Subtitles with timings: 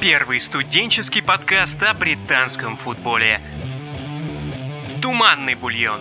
[0.00, 3.40] Первый студенческий подкаст о британском футболе.
[5.02, 5.98] Туманный бульон.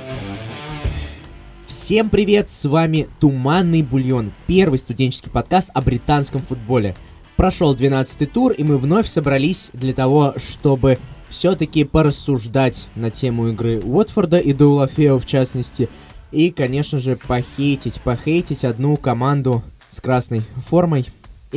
[1.65, 6.95] Всем привет, с вами Туманный бульон, первый студенческий подкаст о британском футболе.
[7.38, 13.82] Прошел 12 тур, и мы вновь собрались для того, чтобы все-таки порассуждать на тему игры
[13.82, 15.89] Уотфорда и Дуэлафео в частности,
[16.32, 21.07] и, конечно же, похейтить, похейтить одну команду с красной формой,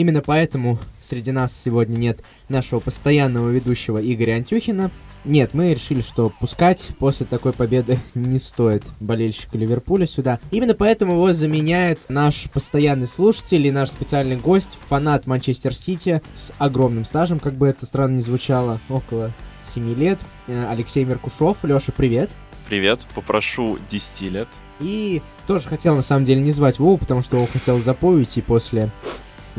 [0.00, 4.90] Именно поэтому среди нас сегодня нет нашего постоянного ведущего Игоря Антюхина.
[5.26, 10.40] Нет, мы решили, что пускать после такой победы не стоит болельщика Ливерпуля сюда.
[10.50, 16.50] Именно поэтому его заменяет наш постоянный слушатель и наш специальный гость, фанат Манчестер Сити с
[16.56, 19.32] огромным стажем, как бы это странно ни звучало, около
[19.64, 20.20] 7 лет.
[20.46, 21.58] Э, Алексей Меркушев.
[21.62, 22.30] Леша, привет.
[22.66, 24.48] Привет, попрошу 10 лет.
[24.80, 28.40] И тоже хотел на самом деле не звать Вову, потому что Вова хотел запоить и
[28.40, 28.88] после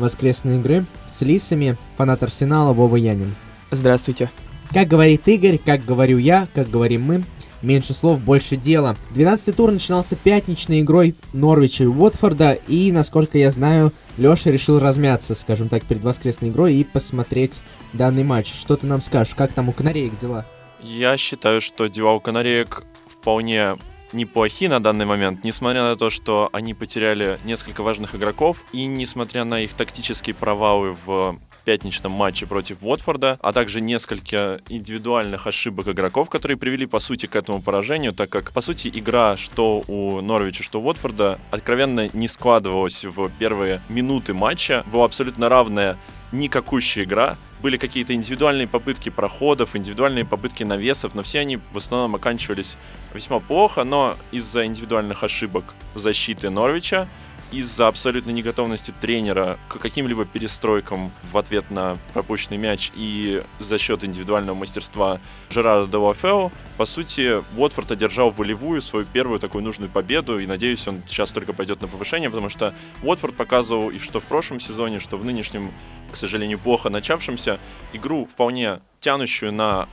[0.02, 3.34] воскресной игры с лисами, фанат Арсенала Вова Янин.
[3.70, 4.30] Здравствуйте.
[4.70, 7.24] Как говорит Игорь, как говорю я, как говорим мы,
[7.62, 8.96] меньше слов, больше дела.
[9.14, 15.34] 12-й тур начинался пятничной игрой Норвича и Уотфорда, и, насколько я знаю, Леша решил размяться,
[15.34, 17.60] скажем так, перед воскресной игрой и посмотреть
[17.92, 18.52] данный матч.
[18.52, 20.44] Что ты нам скажешь, как там у канареек дела?
[20.82, 23.76] Я считаю, что дела у канареек вполне
[24.12, 29.44] неплохи на данный момент, несмотря на то, что они потеряли несколько важных игроков, и несмотря
[29.44, 36.28] на их тактические провалы в пятничном матче против Уотфорда, а также несколько индивидуальных ошибок игроков,
[36.28, 40.62] которые привели, по сути, к этому поражению, так как, по сути, игра что у Норвича,
[40.62, 45.96] что у Уотфорда откровенно не складывалась в первые минуты матча, была абсолютно равная
[46.32, 52.16] никакущая игра, были какие-то индивидуальные попытки проходов, индивидуальные попытки навесов, но все они в основном
[52.16, 52.76] оканчивались
[53.14, 57.08] весьма плохо, но из-за индивидуальных ошибок защиты Норвича
[57.52, 64.02] из-за абсолютной неготовности тренера к каким-либо перестройкам в ответ на пропущенный мяч и за счет
[64.04, 65.20] индивидуального мастерства
[65.50, 71.02] Жерара Делафео, по сути, Уотфорд одержал волевую свою первую такую нужную победу, и надеюсь, он
[71.06, 75.18] сейчас только пойдет на повышение, потому что Уотфорд показывал и что в прошлом сезоне, что
[75.18, 75.70] в нынешнем,
[76.10, 77.60] к сожалению, плохо начавшемся,
[77.92, 79.88] игру вполне тянущую на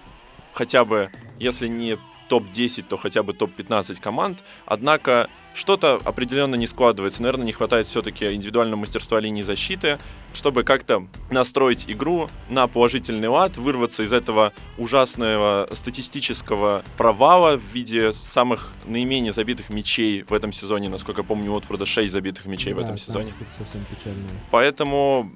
[0.54, 1.98] хотя бы, если не
[2.30, 4.44] топ-10, то хотя бы топ-15 команд.
[4.66, 7.22] Однако что-то определенно не складывается.
[7.22, 10.00] Наверное, не хватает все-таки индивидуального мастерства линии защиты,
[10.34, 18.14] чтобы как-то настроить игру на положительный лад, вырваться из этого ужасного статистического провала в виде
[18.14, 20.88] самых наименее забитых мячей в этом сезоне.
[20.88, 23.32] Насколько я помню, у Уотфорда 6 забитых мячей да, в этом сезоне.
[23.58, 24.30] Совсем печально.
[24.52, 25.30] Поэтому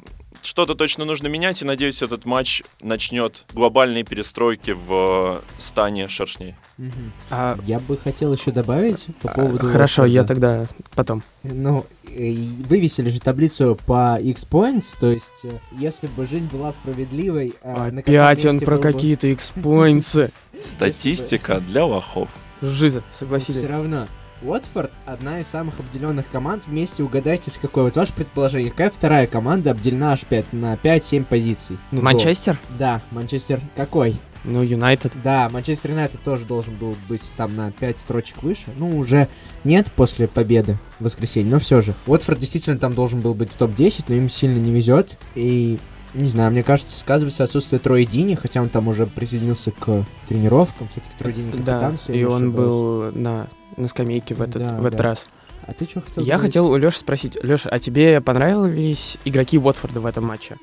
[0.45, 6.55] что-то точно нужно менять, и надеюсь, этот матч начнет глобальные перестройки в стане шершней.
[6.77, 6.91] Угу.
[7.31, 7.57] А...
[7.65, 9.67] Я бы хотел еще добавить по а, поводу...
[9.67, 10.65] Хорошо, я тогда
[10.95, 11.23] потом.
[11.43, 17.53] Ну, вывесили же таблицу по X-Points, то есть, э, если бы жизнь была справедливой...
[17.63, 20.31] А Опять он про какие-то X-Points.
[20.63, 22.29] Статистика для лохов.
[22.61, 23.59] Жиза, согласились.
[23.59, 24.07] Все равно.
[24.43, 26.67] Уотфорд одна из самых обделенных команд.
[26.67, 27.83] Вместе угадайте, с какой.
[27.83, 28.71] Вот ваше предположение.
[28.71, 31.77] Какая вторая команда обделена аж 5, на 5-7 позиций?
[31.91, 32.59] Ну, Манчестер?
[32.77, 34.19] Да, Манчестер какой?
[34.43, 35.13] Ну, Юнайтед.
[35.23, 38.65] Да, Манчестер Юнайтед тоже должен был быть там на 5 строчек выше.
[38.75, 39.29] Ну, уже
[39.63, 41.93] нет после победы в воскресенье, но все же.
[42.07, 45.17] Уотфорд действительно там должен был быть в топ-10, но им сильно не везет.
[45.35, 45.79] И
[46.13, 50.87] не знаю, мне кажется, сказывается отсутствие Троя Дини, хотя он там уже присоединился к тренировкам,
[50.89, 51.97] все-таки Трой Дини капитан.
[52.07, 53.47] Да, и он был на
[53.77, 55.03] на скамейке в этот, да, в этот да.
[55.03, 55.25] раз.
[55.65, 57.37] А ты что хотел Я хотел у Лёши спросить.
[57.41, 60.57] Лёша, а тебе понравились игроки Уотфорда в этом матче?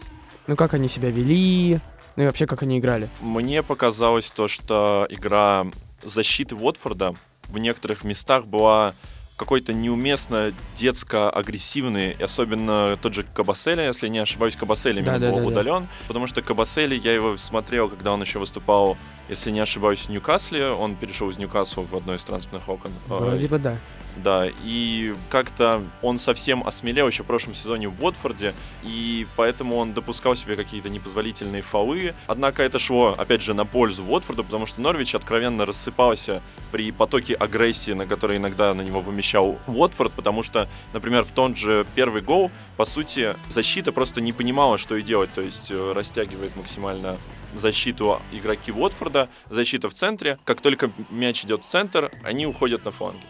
[0.46, 1.80] Ну, как они себя вели?
[2.16, 3.08] Ну и вообще, как они играли?
[3.20, 5.66] Мне показалось то, что игра
[6.02, 7.14] защиты Уотфорда
[7.48, 8.94] в некоторых местах была
[9.40, 15.46] какой-то неуместно детско-агрессивный, особенно тот же Кабасели, если не ошибаюсь, Кабасели именно да, был да,
[15.46, 15.88] удален, да.
[16.08, 18.98] потому что Кабасели, я его смотрел, когда он еще выступал,
[19.30, 22.92] если не ошибаюсь, в Ньюкасле, он перешел из Ньюкасла в одно из транспортных окон.
[23.06, 23.78] Вроде бы да.
[24.16, 29.92] Да, и как-то он совсем осмелел еще в прошлом сезоне в Уотфорде, и поэтому он
[29.92, 32.14] допускал себе какие-то непозволительные фолы.
[32.26, 36.42] Однако это шло, опять же, на пользу Уотфорду, потому что Норвич откровенно рассыпался
[36.72, 41.56] при потоке агрессии, на который иногда на него вымещал Уотфорд, потому что, например, в тот
[41.56, 45.92] же первый гол, по сути, защита просто не понимала, что и делать, то есть э,
[45.92, 47.16] растягивает максимально
[47.54, 50.38] защиту игроки Уотфорда, защита в центре.
[50.44, 53.24] Как только мяч идет в центр, они уходят на фланги.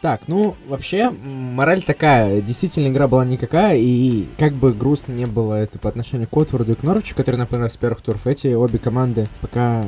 [0.00, 2.40] Так, ну, вообще, мораль такая.
[2.40, 6.72] Действительно, игра была никакая, и как бы грустно не было это по отношению к Отворду
[6.72, 9.86] и к Норвичу, которые, например, с первых туров, эти обе команды пока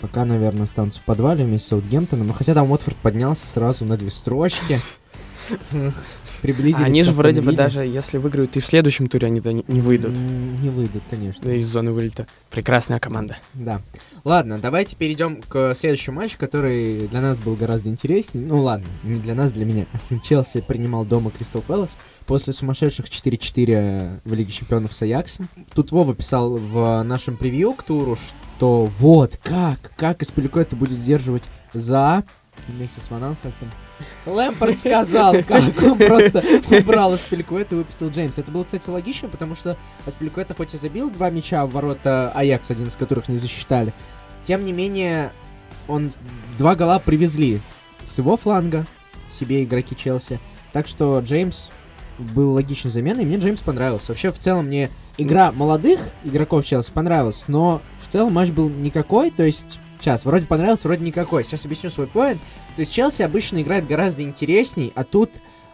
[0.00, 2.28] пока, наверное, останутся в подвале вместе с Саутгемптоном.
[2.28, 4.80] Но хотя там Уотфорд поднялся сразу на две строчки.
[6.40, 10.12] приблизились Они же вроде бы даже, если выиграют и в следующем туре, они не выйдут
[10.12, 11.48] Не выйдут, конечно.
[11.48, 12.26] из зоны вылета.
[12.50, 13.36] Прекрасная команда.
[13.54, 13.80] Да.
[14.24, 18.46] Ладно, давайте перейдем к следующему матчу, который для нас был гораздо интереснее.
[18.46, 19.86] Ну ладно, не для нас, для меня.
[20.28, 25.48] Челси принимал дома Кристал Пэлас после сумасшедших 4-4 в Лиге Чемпионов с Аяксом.
[25.74, 28.16] Тут Вова писал в нашем превью к туру,
[28.56, 32.24] что вот, как, как это будет сдерживать за...
[32.66, 33.68] Вместе с Вананхартом.
[34.26, 38.38] Лэмпорт сказал, как он просто убрал Аспиликуэта и выпустил Джеймс.
[38.38, 42.70] Это было, кстати, логично, потому что Аспиликуэта хоть и забил два мяча в ворота Аякс,
[42.70, 43.92] один из которых не засчитали,
[44.42, 45.32] тем не менее,
[45.88, 46.10] он
[46.58, 47.60] два гола привезли
[48.04, 48.86] с его фланга
[49.28, 50.40] себе игроки Челси.
[50.72, 51.68] Так что Джеймс
[52.18, 54.12] был логичной заменой, и мне Джеймс понравился.
[54.12, 59.30] Вообще, в целом, мне игра молодых игроков Челси понравилась, но в целом матч был никакой,
[59.30, 59.78] то есть...
[60.00, 61.44] Сейчас, вроде понравился, вроде никакой.
[61.44, 62.40] Сейчас объясню свой поинт.
[62.76, 65.30] То есть Челси обычно играет гораздо интересней, а тут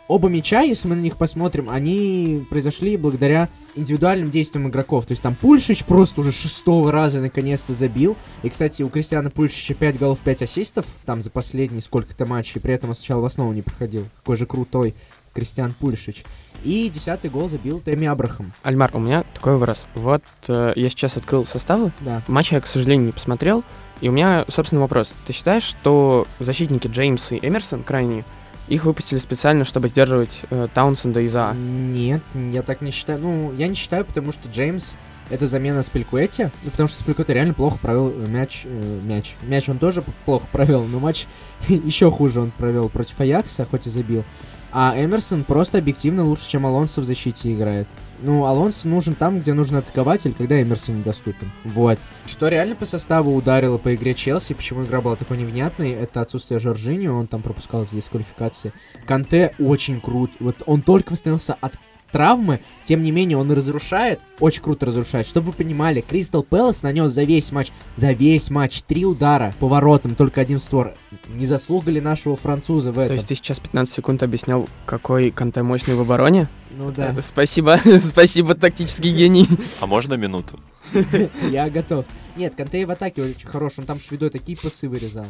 [0.09, 5.07] оба мяча, если мы на них посмотрим, они произошли благодаря индивидуальным действиям игроков.
[5.07, 8.17] То есть там Пульшич просто уже шестого раза наконец-то забил.
[8.43, 12.61] И, кстати, у Кристиана Пульшича 5 голов, 5 ассистов там за последние сколько-то матчей.
[12.61, 14.07] При этом он сначала в основу не проходил.
[14.17, 14.95] Какой же крутой
[15.35, 16.25] Кристиан Пульшич.
[16.63, 18.53] И десятый гол забил Тэмми Абрахам.
[18.63, 19.79] Альмар, у меня такой вопрос.
[19.95, 21.91] Вот э, я сейчас открыл составы.
[22.01, 22.23] Да.
[22.29, 23.65] Матч я, к сожалению, не посмотрел.
[24.01, 25.11] И у меня, собственно, вопрос.
[25.27, 28.25] Ты считаешь, что защитники Джеймс и Эмерсон, крайние,
[28.69, 31.55] их выпустили специально, чтобы сдерживать э, Таунсенда из-за...
[31.55, 33.19] Нет, я так не считаю.
[33.21, 34.95] Ну, я не считаю, потому что Джеймс
[35.31, 36.51] это замена Спилькуэти.
[36.63, 38.63] Ну, потому что Спилькуэти реально плохо провел э, мяч.
[38.65, 39.35] э, мяч.
[39.43, 41.27] Мяч он тоже плохо провел, но матч
[41.69, 44.25] еще хуже он провел против Аякса, хоть и забил.
[44.73, 47.87] А Эмерсон просто объективно лучше, чем Алонсо в защите играет.
[48.25, 51.51] Ну, Алонсо нужен там, где нужно атаковать, или когда Эмерсон недоступен.
[51.63, 51.99] Вот.
[52.25, 56.59] Что реально по составу ударило по игре Челси, почему игра была такой невнятной, это отсутствие
[56.59, 58.73] Жоржини, он там пропускал из дисквалификации.
[59.05, 60.31] Канте очень крут.
[60.41, 61.75] Вот он только восстановился от
[62.15, 65.27] травмы, тем не менее он разрушает, очень круто разрушает.
[65.27, 69.67] Чтобы вы понимали, Кристал Пэлас нанес за весь матч, за весь матч три удара по
[69.67, 70.93] воротам, только один створ.
[71.29, 73.09] Не заслуга ли нашего француза в этом?
[73.09, 76.49] То есть ты сейчас 15 секунд объяснял, какой Канте мощный в обороне?
[76.79, 79.49] Ну да, Э, Спасибо, спасибо, тактический гений.
[79.81, 80.61] А можно минуту?
[81.51, 82.05] я готов.
[82.37, 85.27] Нет, Канте в атаке очень хорош, он там шведой такие пасы вырезал.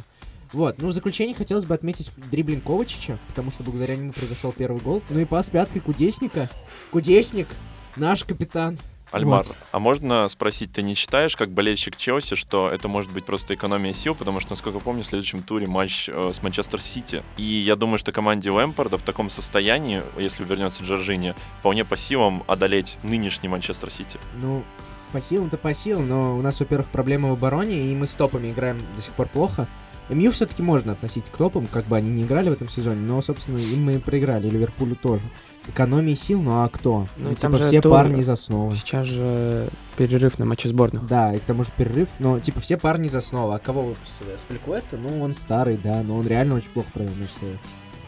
[0.55, 4.81] Вот, ну в заключение хотелось бы отметить дриблинг Ковачича, потому что благодаря нему произошел первый
[4.81, 5.03] гол.
[5.11, 6.49] Ну и пас пяткой Кудесника.
[6.93, 7.49] Кудесник,
[7.97, 8.79] наш капитан.
[9.11, 9.57] Альмар, Вот.
[9.71, 13.93] а можно спросить, ты не считаешь, как болельщик Челси, что это может быть просто экономия
[13.93, 17.77] сил, потому что, насколько помню, в следующем туре матч э, с Манчестер Сити, и я
[17.77, 23.49] думаю, что команде Лэмпорда в таком состоянии, если вернется Джорджини, вполне по силам одолеть нынешний
[23.49, 24.19] Манчестер Сити.
[24.41, 24.65] Ну,
[25.13, 28.51] по силам-то по силам, но у нас, во-первых, проблемы в обороне, и мы с топами
[28.51, 29.69] играем до сих пор плохо.
[30.11, 33.23] МЮ все-таки можно относить к топам, как бы они не играли в этом сезоне, но,
[33.23, 35.23] собственно, им мы и проиграли, и Ливерпулю тоже.
[35.67, 37.07] Экономии сил, ну а кто?
[37.17, 38.75] Ну, Ну, типа же все тур- парни из основы.
[38.77, 39.67] Сейчас же
[39.97, 41.07] перерыв на матче сборных.
[41.07, 43.55] Да, и к тому же перерыв, но типа все парни из основы.
[43.55, 44.37] А кого выпустили?
[44.37, 44.99] Спилькуэта?
[44.99, 47.41] Ну, он старый, да, но он реально очень плохо провел матч с.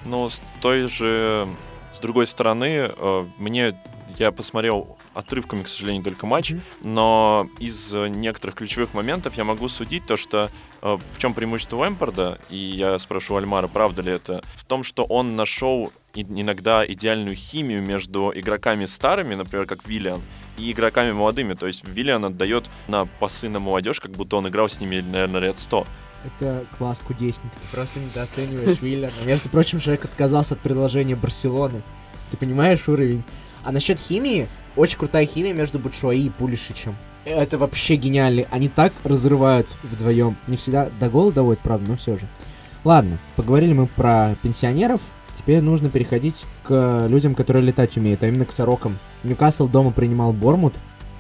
[0.05, 1.49] Ну, с той же,
[1.95, 3.75] с другой стороны, э, мне
[4.19, 6.63] я посмотрел отрывками, к сожалению, только матч, Мгм.
[6.83, 10.51] но из э, некоторых ключевых моментов я могу судить то, что
[10.83, 15.05] э, в чем преимущество Лэмпорда, и я спрошу Альмара, правда ли это, в том, что
[15.05, 20.21] он нашел иногда идеальную химию между игроками старыми, например, как Виллиан,
[20.59, 21.55] и игроками молодыми.
[21.55, 25.41] То есть Виллиан отдает на пасы на молодежь, как будто он играл с ними, наверное,
[25.41, 25.87] лет 100.
[26.25, 27.53] Это класс кудесник.
[27.63, 29.13] Ты просто недооцениваешь Виллиана.
[29.25, 31.83] Между прочим, человек отказался от предложения Барселоны.
[32.31, 33.23] Ты понимаешь уровень?
[33.65, 36.95] А насчет химии, очень крутая химия между Бутшуаи и Пулишичем.
[37.25, 38.45] Это вообще гениально.
[38.51, 40.37] Они так разрывают вдвоем.
[40.47, 42.29] Не всегда до гола доводят, правда, но все же.
[42.85, 45.01] Ладно, поговорили мы про пенсионеров.
[45.37, 48.97] Теперь нужно переходить к людям, которые летать умеют, а именно к сорокам.
[49.25, 50.75] Ньюкасл дома принимал Бормут.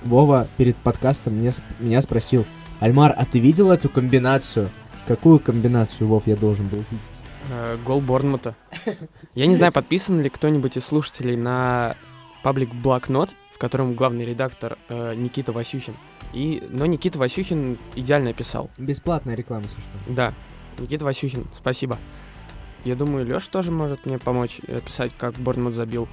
[0.05, 2.47] Вова перед подкастом сп- меня спросил,
[2.79, 4.71] Альмар, а ты видел эту комбинацию?
[5.09, 7.05] Какую комбинацию, Вов, я должен был видеть?
[7.51, 8.55] Э, Гол Борнмута.
[9.35, 11.97] Я не знаю, подписан ли кто-нибудь из слушателей на
[12.43, 15.95] паблик Блокнот, в котором главный редактор э, Никита Васюхин.
[16.35, 18.69] И, но Никита Васюхин идеально описал.
[18.77, 20.13] Бесплатная реклама, если что.
[20.13, 20.35] Да,
[20.79, 21.99] Никита Васюхин, спасибо.
[22.85, 26.07] Я думаю, Лёш тоже может мне помочь и описать, как Борнмут забил.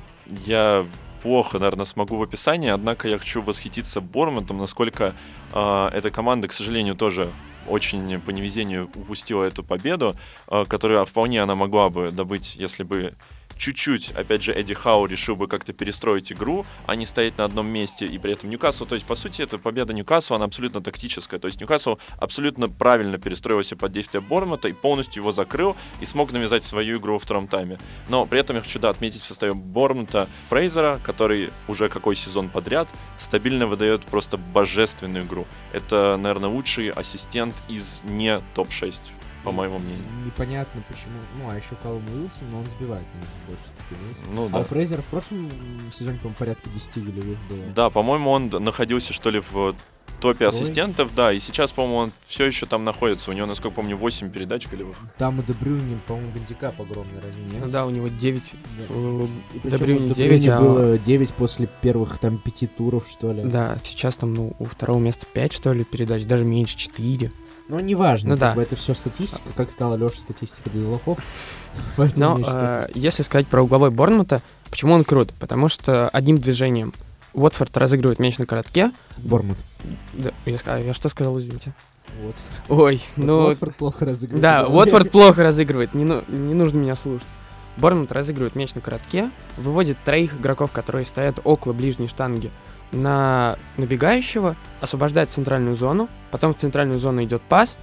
[0.45, 0.85] Я
[1.21, 5.13] плохо, наверное, смогу в описании, однако я хочу восхититься Бормонтом, насколько
[5.53, 7.29] э, эта команда, к сожалению, тоже
[7.67, 10.15] очень по невезению упустила эту победу,
[10.47, 13.15] э, которую вполне она могла бы добыть, если бы
[13.57, 17.67] чуть-чуть, опять же, Эдди Хау решил бы как-то перестроить игру, а не стоять на одном
[17.67, 21.39] месте, и при этом Ньюкасл, то есть, по сути, это победа Ньюкасла, она абсолютно тактическая,
[21.39, 26.31] то есть Ньюкасл абсолютно правильно перестроился под действие Бормута и полностью его закрыл и смог
[26.31, 27.79] навязать свою игру во втором тайме.
[28.09, 32.49] Но при этом я хочу, да, отметить в составе Бормута Фрейзера, который уже какой сезон
[32.49, 35.47] подряд стабильно выдает просто божественную игру.
[35.71, 38.95] Это, наверное, лучший ассистент из не топ-6
[39.43, 40.03] по моему мнению.
[40.25, 41.13] Непонятно почему.
[41.41, 44.35] Ну, а еще Калум Уилсон, но он сбивает наверное, больше все-таки Уилсон.
[44.35, 44.59] Ну А да.
[44.59, 45.49] у Фрейзера в прошлом
[45.91, 47.59] сезоне, по-моему, порядка 10 голевых было.
[47.75, 49.75] Да, по-моему, он находился, что ли, в
[50.21, 53.29] топе ассистентов, да, и сейчас, по-моему, он все еще там находится.
[53.29, 54.95] У него, насколько помню, 8 передач голевых.
[55.17, 57.65] Там у Дебрюни, по-моему, гандикап огромный, разве нет?
[57.65, 58.43] Ну да, у него 9.
[58.87, 59.69] Да.
[59.69, 63.43] Дебрюни у 9, Дебрюни а- было 9 после первых там пяти туров, что ли.
[63.43, 67.29] Да, сейчас там, ну, у второго места 5, что ли, передач, даже меньше 4.
[67.69, 68.53] Но неважно, Ну да.
[68.53, 71.17] бы это все статистика, как сказала Леша, статистика для лохов.
[72.17, 75.33] Но э, если сказать про угловой Борнмута, почему он крут?
[75.39, 76.93] Потому что одним движением
[77.33, 78.91] Уотфорд разыгрывает мяч на коротке.
[79.17, 79.57] Бормут.
[80.13, 81.73] Да, я, что сказал, извините?
[82.21, 82.35] Вот.
[82.69, 83.37] Ой, Вот ну...
[83.45, 84.41] Уотфорд плохо разыгрывает.
[84.41, 87.27] Да, Уотфорд плохо разыгрывает, не, ну- не нужно меня слушать.
[87.77, 92.51] Борнмут разыгрывает мяч на коротке, выводит троих игроков, которые стоят около ближней штанги,
[92.93, 97.75] на набегающего, освобождает центральную зону, потом в центральную зону идет пас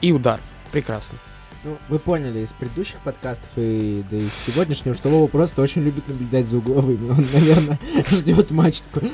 [0.00, 0.40] и удар.
[0.72, 1.16] Прекрасно.
[1.64, 6.06] Ну, вы поняли из предыдущих подкастов и да из сегодняшнего, что Вова просто очень любит
[6.06, 7.10] наблюдать за угловыми.
[7.10, 7.78] Он, наверное,
[8.10, 9.10] ждет матч такой.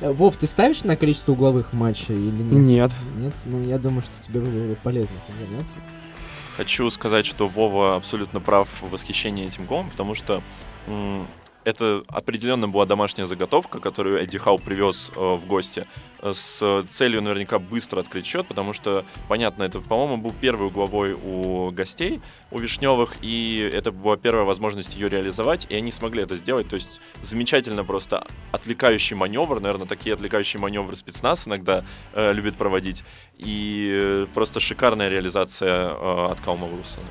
[0.00, 2.52] Вов, ты ставишь на количество угловых матчей или нет?
[2.52, 2.92] Нет.
[3.18, 3.34] Нет?
[3.44, 5.14] Ну, я думаю, что тебе было бы полезно
[5.48, 5.76] заняться.
[6.56, 10.42] Хочу сказать, что Вова абсолютно прав в восхищении этим голом, потому что
[11.64, 15.86] это определенно была домашняя заготовка, которую Эдди Хау привез э, в гости
[16.20, 21.12] э, с целью наверняка быстро открыть счет, потому что, понятно, это, по-моему, был первый угловой
[21.12, 26.36] у гостей, у Вишневых, и это была первая возможность ее реализовать, и они смогли это
[26.36, 26.68] сделать.
[26.68, 33.04] То есть замечательно просто отвлекающий маневр, наверное, такие отвлекающие маневры спецназ иногда э, любит проводить,
[33.38, 37.06] и э, просто шикарная реализация э, от Калма Уилсона.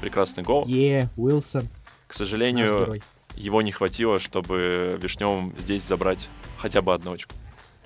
[0.00, 0.64] Прекрасный гол.
[0.66, 1.68] Е, Уилсон,
[2.06, 3.00] К сожалению.
[3.36, 7.34] Его не хватило, чтобы Вишневым здесь забрать хотя бы одну очко.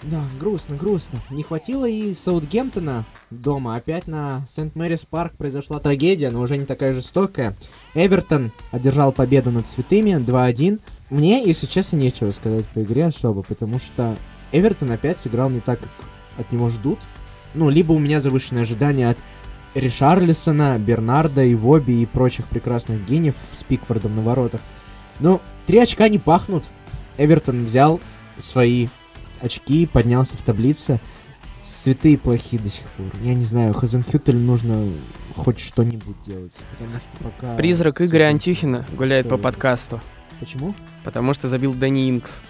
[0.03, 1.21] Да, грустно, грустно.
[1.29, 3.77] Не хватило и Саутгемптона дома.
[3.77, 7.55] Опять на Сент-Мэрис Парк произошла трагедия, но уже не такая жестокая.
[7.93, 10.81] Эвертон одержал победу над Святыми 2-1.
[11.11, 14.17] Мне, если честно, нечего сказать по игре особо, потому что
[14.53, 15.91] Эвертон опять сыграл не так, как
[16.39, 17.01] от него ждут.
[17.53, 19.19] Ну, либо у меня завышенные ожидания от
[19.75, 24.61] Ришарлисона, Бернарда, и Воби и прочих прекрасных гениев с Пикфордом на воротах.
[25.21, 26.65] Но три очка не пахнут.
[27.19, 28.01] Эвертон взял
[28.39, 28.89] свои
[29.41, 31.01] очки, поднялся в таблице.
[31.63, 33.07] Святые плохие до сих пор.
[33.23, 34.89] Я не знаю, Хазенхютель нужно
[35.37, 37.57] хоть что-нибудь делать, потому что пока...
[37.57, 38.29] Призрак Игоря.
[38.29, 39.45] Антюхина гуляет Что по это?
[39.45, 40.01] подкасту,
[40.41, 40.75] Почему?
[41.05, 42.41] потому что забил Дэнни Инкс.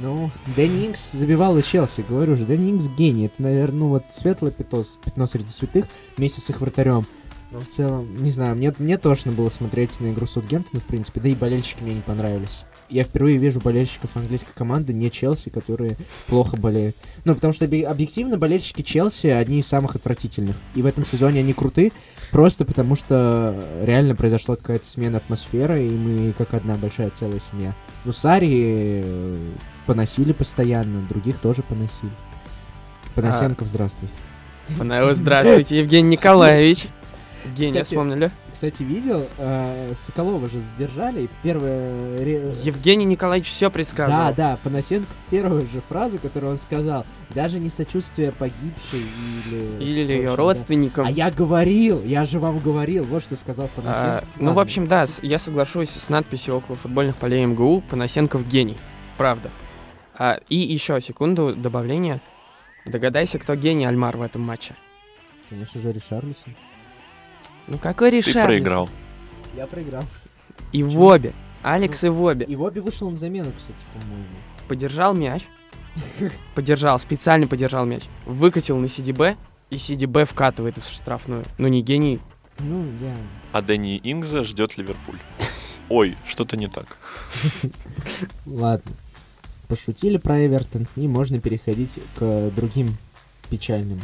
[0.00, 3.26] Ну, Дэнни Инкс забивал и Челси, говорю же, Дэнни Инкс гений.
[3.26, 5.86] Это, наверное, ну вот светлое пятно, пятно среди святых
[6.16, 7.04] вместе с их вратарем.
[7.52, 11.20] Но в целом, не знаю, мне, мне тошно было смотреть на игру Саутгемптона, в принципе,
[11.20, 12.64] да и болельщики мне не понравились.
[12.88, 16.96] Я впервые вижу болельщиков английской команды, не Челси, которые плохо болеют.
[17.26, 20.56] Ну, потому что объ- объективно болельщики Челси одни из самых отвратительных.
[20.74, 21.92] И в этом сезоне они круты,
[22.30, 27.74] просто потому что реально произошла какая-то смена атмосферы, и мы как одна большая целая семья.
[28.06, 29.38] Ну, Сари э,
[29.84, 32.10] поносили постоянно, других тоже поносили.
[33.14, 34.08] Панасенков, здравствуй.
[34.78, 36.88] Панаева, Здравствуйте, Евгений Николаевич.
[37.44, 38.30] Евгения Кстати, вспомнили?
[38.52, 41.28] Кстати, видел, э, Соколова же задержали,
[42.18, 44.18] ре- Евгений Николаевич все предсказывал.
[44.28, 49.00] Да, да, Панасенков первую же фразу, которую он сказал, даже не сочувствие погибшей
[49.46, 49.82] или...
[49.82, 50.36] Или общем, ее да.
[50.36, 51.06] родственникам.
[51.06, 54.28] А я говорил, я же вам говорил, вот что сказал А, Панасенков.
[54.38, 58.76] ну, в общем, да, я соглашусь с надписью около футбольных полей МГУ «Панасенков гений».
[59.16, 59.50] Правда.
[60.14, 62.20] А, и еще секунду добавления.
[62.86, 64.74] Догадайся, кто гений Альмар в этом матче.
[65.48, 66.54] Конечно же, Ришарлисон.
[67.68, 68.46] Ну какой Ты решает?
[68.46, 68.88] проиграл.
[69.56, 70.04] Я проиграл.
[70.72, 71.32] И Воби.
[71.62, 72.44] Алекс и Воби.
[72.44, 74.24] И Вобби вышел на замену, кстати, по-моему.
[74.68, 75.42] Подержал мяч.
[76.54, 78.02] Подержал, специально подержал мяч.
[78.26, 79.36] Выкатил на CDB,
[79.70, 81.44] и CDB вкатывает в штрафную.
[81.58, 82.20] Ну не гений.
[82.58, 83.16] Ну, я...
[83.52, 85.18] А Дэнни Ингза ждет Ливерпуль.
[85.88, 86.96] Ой, что-то не так.
[88.46, 88.92] Ладно.
[89.68, 92.96] Пошутили про Эвертон, и можно переходить к другим
[93.48, 94.00] печальным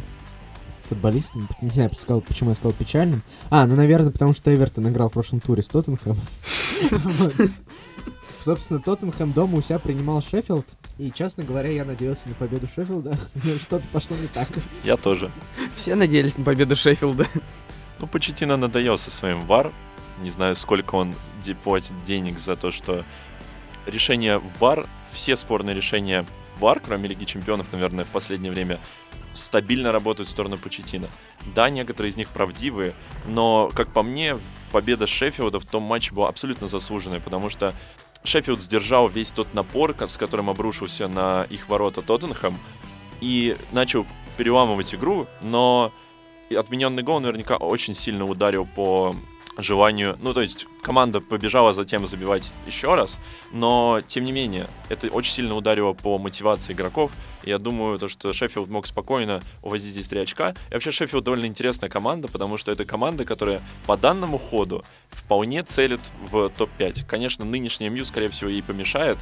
[0.89, 1.47] футболистам.
[1.61, 3.23] Не знаю, сказал, почему я сказал печальным.
[3.49, 6.17] А, ну, наверное, потому что Эвертон играл в прошлом туре с Тоттенхэмом.
[8.43, 10.65] Собственно, Тоттенхэм дома у себя принимал Шеффилд,
[10.97, 14.47] и, честно говоря, я надеялся на победу Шеффилда, но что-то пошло не так.
[14.83, 15.29] Я тоже.
[15.75, 17.27] Все надеялись на победу Шеффилда.
[17.99, 19.71] Ну, Почетина надоел со своим вар.
[20.21, 21.13] не знаю, сколько он
[21.63, 23.03] платит денег за то, что
[23.85, 26.25] решения ВАР, все спорные решения
[26.59, 28.79] ВАР, кроме Лиги Чемпионов, наверное, в последнее время
[29.33, 31.07] стабильно работают в сторону Почетина.
[31.55, 32.93] Да, некоторые из них правдивые,
[33.25, 34.37] но, как по мне,
[34.71, 37.73] победа Шеффилда в том матче была абсолютно заслуженной, потому что
[38.23, 42.57] Шеффилд сдержал весь тот напор, с которым обрушился на их ворота Тоттенхэм,
[43.21, 44.05] и начал
[44.37, 45.91] переламывать игру, но
[46.49, 49.15] отмененный гол наверняка очень сильно ударил по
[49.63, 50.17] желанию.
[50.21, 53.17] Ну, то есть команда побежала затем забивать еще раз,
[53.51, 57.11] но тем не менее, это очень сильно ударило по мотивации игроков.
[57.43, 60.51] И я думаю, то, что Шеффилд мог спокойно увозить здесь три очка.
[60.69, 65.63] И вообще Шеффилд довольно интересная команда, потому что это команда, которая по данному ходу вполне
[65.63, 67.05] целит в топ-5.
[67.05, 69.17] Конечно, нынешний МЮ, скорее всего, ей помешает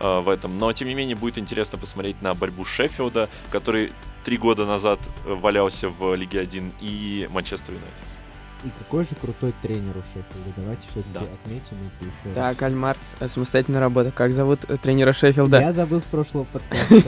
[0.00, 3.92] э, в этом, но тем не менее будет интересно посмотреть на борьбу Шеффилда, который
[4.24, 8.21] три года назад э, валялся в Лиге 1 и Манчестер Юнайтед.
[8.64, 10.52] И какой же крутой тренер у Шеффилда.
[10.56, 11.20] Давайте все-таки Да.
[11.20, 12.34] отметим это еще раз.
[12.34, 14.12] Так, Альмар, э, самостоятельная работа.
[14.12, 15.60] Как зовут э, тренера Шеффилда?
[15.60, 17.02] Я забыл с прошлого подкаста.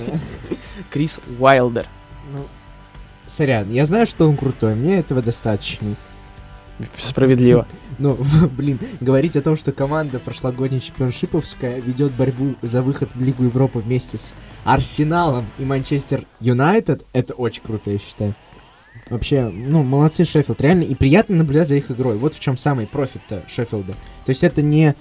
[0.91, 1.87] Крис Уайлдер.
[2.33, 2.41] Ну,
[3.27, 5.95] сорян, я знаю, что он крутой, мне этого достаточно.
[6.99, 7.67] Справедливо.
[8.01, 8.19] Ну,
[8.57, 13.79] блин, говорить о том, что команда прошлогодняя чемпионшиповская ведет борьбу за выход в Лигу Европы
[13.79, 14.33] вместе с
[14.65, 18.35] Арсеналом и Манчестер Юнайтед, это очень круто, я считаю.
[19.11, 22.17] Вообще, ну, молодцы Шеффилд, реально, и приятно наблюдать за их игрой.
[22.17, 23.93] Вот в чем самый профит Шеффилда.
[23.93, 24.95] То есть это не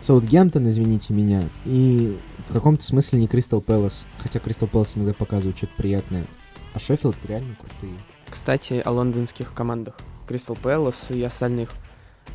[0.00, 5.56] Саутгемптон, извините меня, и в каком-то смысле не Кристал Пэлас, хотя Кристал Пэлас иногда показывает
[5.56, 6.24] что-то приятное.
[6.72, 7.96] А Шеффилд реально крутые.
[8.28, 9.96] Кстати, о лондонских командах.
[10.26, 11.72] Кристал Пэлас и остальных.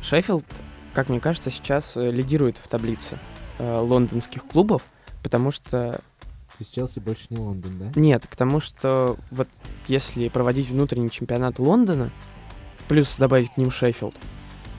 [0.02, 0.44] Шеффилд,
[0.94, 3.18] как мне кажется, сейчас э, лидирует в таблице
[3.58, 4.82] э, лондонских клубов,
[5.22, 6.00] потому что
[6.58, 8.00] То есть Челси больше не Лондон, да?
[8.00, 9.48] Нет, к тому, что вот
[9.88, 12.10] если проводить внутренний чемпионат Лондона,
[12.88, 14.14] плюс добавить к ним Шеффилд,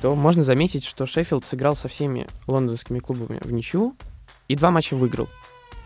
[0.01, 3.95] то можно заметить, что Шеффилд сыграл со всеми лондонскими клубами в ничью
[4.47, 5.27] и два матча выиграл.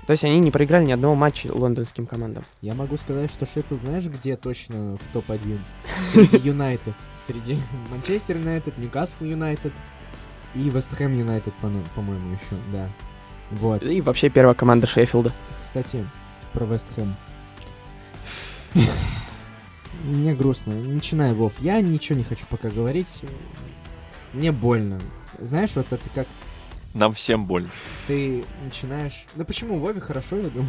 [0.08, 2.44] То есть они не проиграли ни одного матча лондонским командам.
[2.62, 5.58] Я могу сказать, что Шеффилд, знаешь, где точно в топ-1?
[6.14, 6.94] Среди Юнайтед.
[7.28, 7.58] Среди
[7.92, 9.74] Манчестер Юнайтед, Ньюкасл Юнайтед
[10.56, 12.88] и Вест Хэм Юнайтед, по- по-моему, еще, да.
[13.52, 13.84] Вот.
[13.84, 15.32] И вообще первая команда Шеффилда.
[15.74, 16.06] Кстати,
[16.54, 17.16] про Вест Хэм.
[20.04, 20.74] Мне грустно.
[20.74, 21.54] Начинай, Вов.
[21.60, 23.22] Я ничего не хочу пока говорить.
[24.34, 25.00] Мне больно.
[25.40, 26.28] Знаешь, вот это как
[26.94, 27.70] Нам всем больно.
[28.08, 29.26] ты начинаешь...
[29.36, 30.68] Ну почему Вове хорошо, я думаю?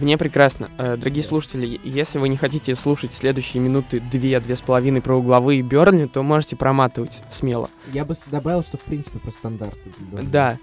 [0.00, 0.68] Мне прекрасно.
[0.78, 1.28] Э, Дорогие Да.
[1.28, 6.06] слушатели, если вы не хотите слушать следующие минуты две, две с половиной про угловые Бернли,
[6.06, 7.70] то можете проматывать смело.
[7.92, 9.92] Я бы добавил, что в принципе про стандарты.
[10.24, 10.58] Да.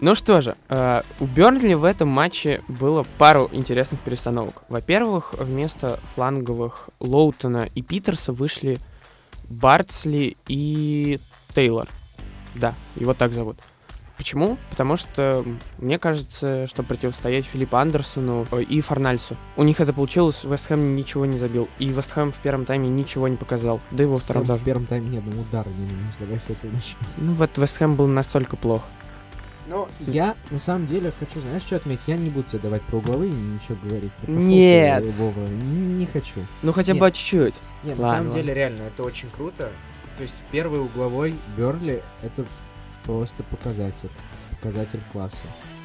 [0.00, 4.62] Ну что же, э, у Бернли в этом матче было пару интересных перестановок.
[4.68, 8.78] Во-первых, вместо фланговых Лоутона и Питерса вышли
[9.48, 11.18] Бартсли и
[11.52, 11.88] Тейлор.
[12.54, 13.56] Да, его так зовут.
[14.16, 14.56] Почему?
[14.70, 15.44] Потому что
[15.78, 19.36] мне кажется, что противостоять Филиппу Андерсону э, и Форнальсу.
[19.56, 21.68] У них это получилось, Вест Хэм ничего не забил.
[21.78, 23.80] И Вест Хэм в первом тайме ничего не показал.
[23.92, 24.60] Да и во втором тоже.
[24.60, 26.14] в первом тайме ни одного удара не нанес.
[26.20, 26.98] Давай с этого начнем.
[27.16, 28.82] Ну вот Вест Хэм был настолько плох.
[29.68, 32.08] Но я на самом деле хочу, знаешь, что отметить?
[32.08, 34.12] Я не буду тебе давать про угловые ничего говорить.
[34.22, 35.04] Ты, Нет.
[35.18, 36.40] Вова, н- не хочу.
[36.62, 37.00] Ну хотя Нет.
[37.00, 37.54] бы чуть-чуть.
[37.84, 38.32] Нет, на Ладно, самом ладно.
[38.42, 39.70] деле реально это очень круто.
[40.16, 42.46] То есть первый угловой Берли это
[43.04, 44.08] просто показатель.
[44.52, 45.44] Показатель класса.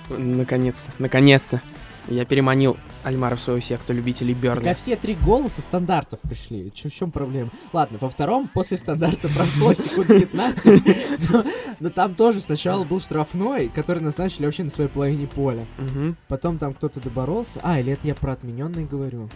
[0.10, 1.62] Наконец-то, наконец-то.
[2.08, 6.72] Я переманил Альмара в свою секту любителей Так а все три гола со стандартов пришли.
[6.74, 7.50] Чё- в чем проблема?
[7.72, 11.46] Ладно, во втором после стандарта прошло секунд 15, но,
[11.80, 15.66] но там тоже сначала был штрафной, который назначили вообще на своей половине поля.
[16.28, 17.60] Потом там кто-то доборолся.
[17.64, 19.30] А, или это я про отмененный говорю?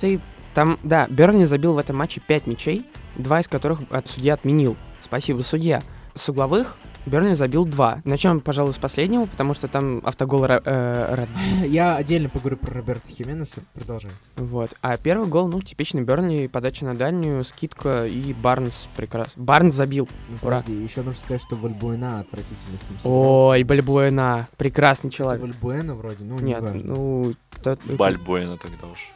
[0.00, 0.20] Ты
[0.54, 4.76] там, да, Берни забил в этом матче 5 мячей, два из которых от судья отменил.
[5.02, 5.82] Спасибо, судья.
[6.14, 8.00] С угловых Берни забил два.
[8.04, 13.06] Начнем, пожалуй, с последнего, потому что там автогол э, Ред- Я отдельно поговорю про Роберта
[13.08, 13.60] Хименеса.
[13.74, 14.10] Продолжай.
[14.36, 14.70] Вот.
[14.80, 19.32] А первый гол, ну, типичный Берни, подача на дальнюю, скидка и Барнс прекрасно.
[19.42, 20.08] Барнс забил.
[20.30, 20.58] Ну, Ура.
[20.60, 23.12] подожди, еще нужно сказать, что Вальбуэна отвратительно с ним.
[23.12, 25.42] Ой, Бальбуэна, прекрасный человек.
[25.42, 26.80] Вальбуэна вроде, ну, Нет, неважно.
[26.84, 27.34] ну...
[27.62, 29.10] тот- Бальбоина тогда уж.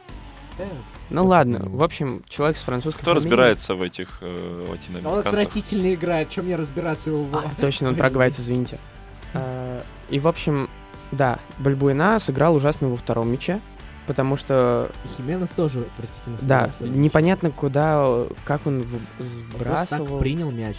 [0.59, 0.65] Да,
[1.09, 3.29] Ну ладно, в общем, человек с французским Кто фамилией.
[3.29, 5.25] разбирается в этих э, Он латиноамериканцах?
[5.25, 7.25] отвратительно играет, чем мне разбираться его?
[7.33, 8.77] А, точно, он проигрывается, извините.
[9.33, 10.69] А, И, в общем,
[11.11, 13.59] да, Бальбуэна сыграл ужасно во втором мяче,
[14.05, 18.95] потому что, Хименес тоже отвратительно да, непонятно, куда, как он в-
[19.67, 20.77] Он так принял мяч.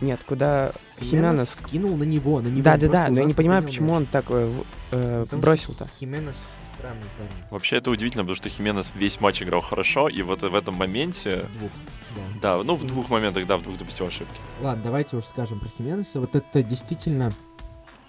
[0.00, 2.62] Нет, куда Хименес скинул на него, на него.
[2.62, 3.96] Да, он да, да, просто но я не понимаю, почему мяч.
[3.96, 4.52] он так э,
[4.90, 5.86] э, бросил-то.
[5.98, 6.36] Хименес
[6.84, 7.44] странные парни.
[7.50, 11.44] Вообще это удивительно, потому что Хименес весь матч играл хорошо, и вот в этом моменте,
[11.58, 11.70] Двух,
[12.14, 12.56] да.
[12.56, 14.34] да, ну в двух моментах, да, в двух допустил ошибки.
[14.60, 16.20] Ладно, давайте уж скажем про Хименеса.
[16.20, 17.32] Вот это действительно,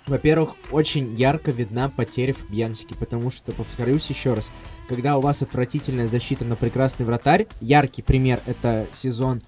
[0.07, 4.51] во-первых, очень ярко видна потеря Фабьянски, потому что, повторюсь еще раз,
[4.89, 9.41] когда у вас отвратительная защита, но прекрасный вратарь, яркий пример— это сезон,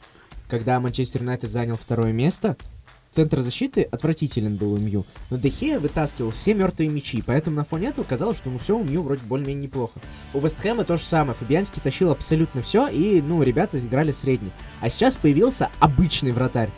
[0.47, 2.55] когда Манчестер Юнайтед занял второе место,
[3.17, 7.88] центр защиты отвратителен был у Мью, но Дехея вытаскивал все мертвые мячи, поэтому на фоне
[7.88, 9.99] этого казалось, что ну все у Мью вроде более-менее неплохо.
[10.36, 14.51] У Вестхэма то же самое, Фабианский тащил абсолютно все, и, ну, ребята играли средне.
[14.82, 16.69] А сейчас появился обычный вратарь.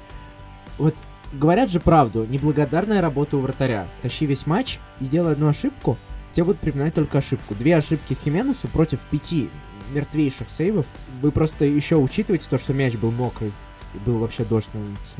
[0.77, 0.95] Вот
[1.33, 3.85] говорят же правду, неблагодарная работа у вратаря.
[4.01, 5.97] Тащи весь матч и сделай одну ошибку,
[6.31, 7.53] тебе будут припоминать только ошибку.
[7.53, 9.49] Две ошибки Хименеса против пяти
[9.93, 10.85] мертвейших сейвов.
[11.21, 13.51] Вы просто еще учитываете то, что мяч был мокрый.
[13.93, 15.17] И был вообще дождь на улице.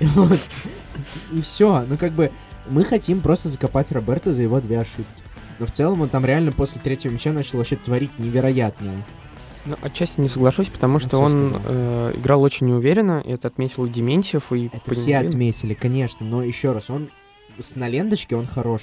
[1.32, 1.84] И все.
[1.88, 2.32] Ну, как бы,
[2.68, 5.22] мы хотим просто закопать Роберта за его две ошибки.
[5.58, 9.04] Но в целом он там реально после третьего мяча начал вообще творить невероятное.
[9.64, 13.86] Ну, отчасти не соглашусь, потому что всё он э, играл очень неуверенно, и это отметил
[13.86, 17.10] Дементьев, и Это все отметили, конечно, но еще раз, он
[17.58, 18.82] с, на ленточке он хорош.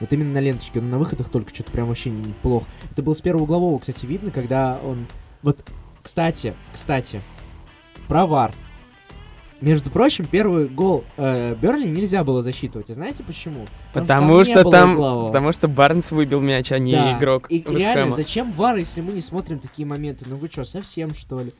[0.00, 2.64] Вот именно на ленточке, он на выходах только что-то прям вообще неплохо.
[2.90, 5.06] Это было с первого углового, кстати, видно, когда он...
[5.42, 5.62] Вот,
[6.02, 7.20] кстати, кстати,
[8.08, 8.52] про ВАР.
[9.60, 12.90] Между прочим, первый гол э, Берли нельзя было засчитывать.
[12.90, 13.66] И знаете почему?
[13.92, 15.26] Потому не что было там, углового.
[15.28, 17.18] потому что Барнс выбил мяч, а не Да.
[17.18, 20.26] игрок И Вест реально, зачем ВАР, если мы не смотрим такие моменты?
[20.28, 21.52] Ну вы что, совсем что ли?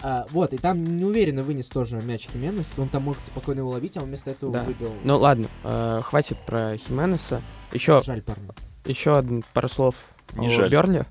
[0.00, 2.74] А, вот, и там неуверенно вынес тоже мяч Хименес.
[2.78, 4.62] Он там мог спокойно его ловить, а он вместо этого Да.
[4.62, 4.92] выбил.
[5.02, 7.42] Ну ладно, э, хватит про Хименеса.
[7.72, 8.44] Еще, Жаль, парни.
[8.84, 9.96] еще один пару слов
[10.36, 10.70] Не о жаль.
[10.70, 11.04] Берли.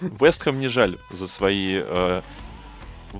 [0.00, 2.20] Вестхэм не жаль за свои э,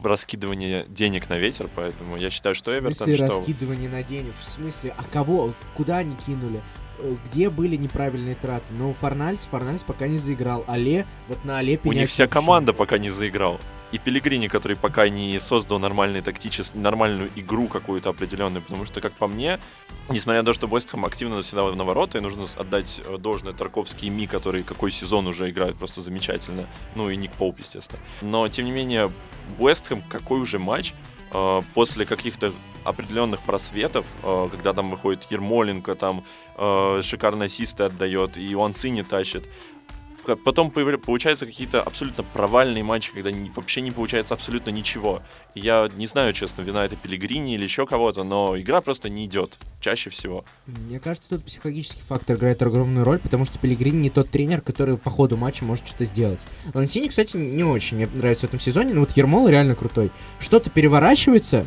[0.03, 3.39] раскидывания денег на ветер, поэтому я считаю, что в Эвертон, смысле что...
[3.39, 4.33] раскидывание на денег?
[4.41, 5.53] В смысле, а кого?
[5.75, 6.63] Куда они кинули?
[6.99, 8.73] Э, Где были неправильные траты?
[8.73, 10.65] Ну, Форнальс, Форнальс пока не заиграл.
[10.67, 13.59] Але, вот на Але У них вся команда пока не заиграл.
[13.91, 16.75] И Пелигрини, который пока не создал нормальный тактичес...
[16.75, 19.59] нормальную игру какую-то определенную, потому что, как по мне,
[20.11, 24.09] несмотря на то, что Вестхэм активно наседал на ворота, и нужно отдать э, должное Тарковский
[24.09, 28.01] и Ми, который какой сезон уже играет просто замечательно, ну и Ник Поуп, естественно.
[28.21, 29.11] Но, тем не менее,
[29.59, 30.95] Вестхэм какой уже матч
[31.33, 32.53] э, после каких-то
[32.85, 36.25] определенных просветов, э, когда там выходит Ермоленко, там
[36.57, 39.49] э, шикарные ассисты отдает, и Уанци не тащит,
[40.37, 45.23] Потом получаются какие-то абсолютно провальные матчи, когда вообще не получается абсолютно ничего.
[45.55, 49.59] Я не знаю, честно, вина это Пелигрини или еще кого-то, но игра просто не идет.
[49.81, 50.45] Чаще всего.
[50.67, 54.97] Мне кажется, тут психологический фактор играет огромную роль, потому что Пелигрини не тот тренер, который
[54.97, 56.47] по ходу матча может что-то сделать.
[56.75, 60.11] Лансини, кстати, не очень мне нравится в этом сезоне, но вот Ермол реально крутой.
[60.41, 61.65] Что-то переворачивается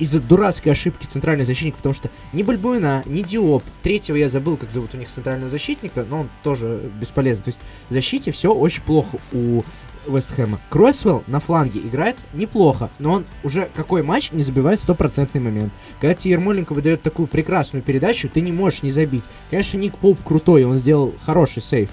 [0.00, 4.70] из-за дурацкой ошибки центрального защитника, потому что ни Бальбуина, ни Диоп, третьего я забыл, как
[4.70, 7.44] зовут у них центрального защитника, но он тоже бесполезен.
[7.44, 9.62] То есть в защите все очень плохо у
[10.06, 10.58] Вестхэма.
[10.70, 15.72] Кроссвелл на фланге играет неплохо, но он уже какой матч не забивает стопроцентный момент.
[16.00, 19.24] Когда тебе Ермоленко выдает такую прекрасную передачу, ты не можешь не забить.
[19.50, 21.90] Конечно, Ник Поп крутой, он сделал хороший сейв.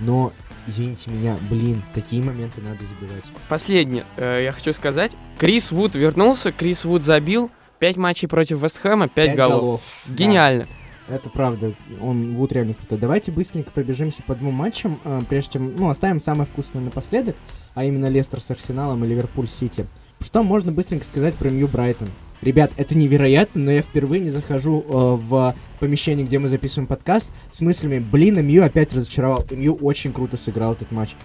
[0.00, 0.32] Но,
[0.68, 3.24] извините меня, блин, такие моменты надо забивать.
[3.48, 5.16] Последнее, э, я хочу сказать.
[5.38, 7.50] Крис Вуд вернулся, Крис Вуд забил.
[7.78, 9.80] Пять матчей против Вестхэма, пять, голов.
[10.06, 10.66] Да, Гениально.
[11.08, 12.98] это правда, он Вуд реально крутой.
[12.98, 17.36] Давайте быстренько пробежимся по двум матчам, э, прежде чем, ну, оставим самое вкусное напоследок,
[17.74, 19.86] а именно Лестер с Арсеналом и Ливерпуль Сити.
[20.20, 22.08] Что можно быстренько сказать про Мью Брайтон?
[22.40, 27.32] Ребят, это невероятно, но я впервые не захожу э, в помещение, где мы записываем подкаст,
[27.50, 29.44] с мыслями, блин, Мью опять разочаровал.
[29.50, 31.16] Мью очень круто сыграл этот матч.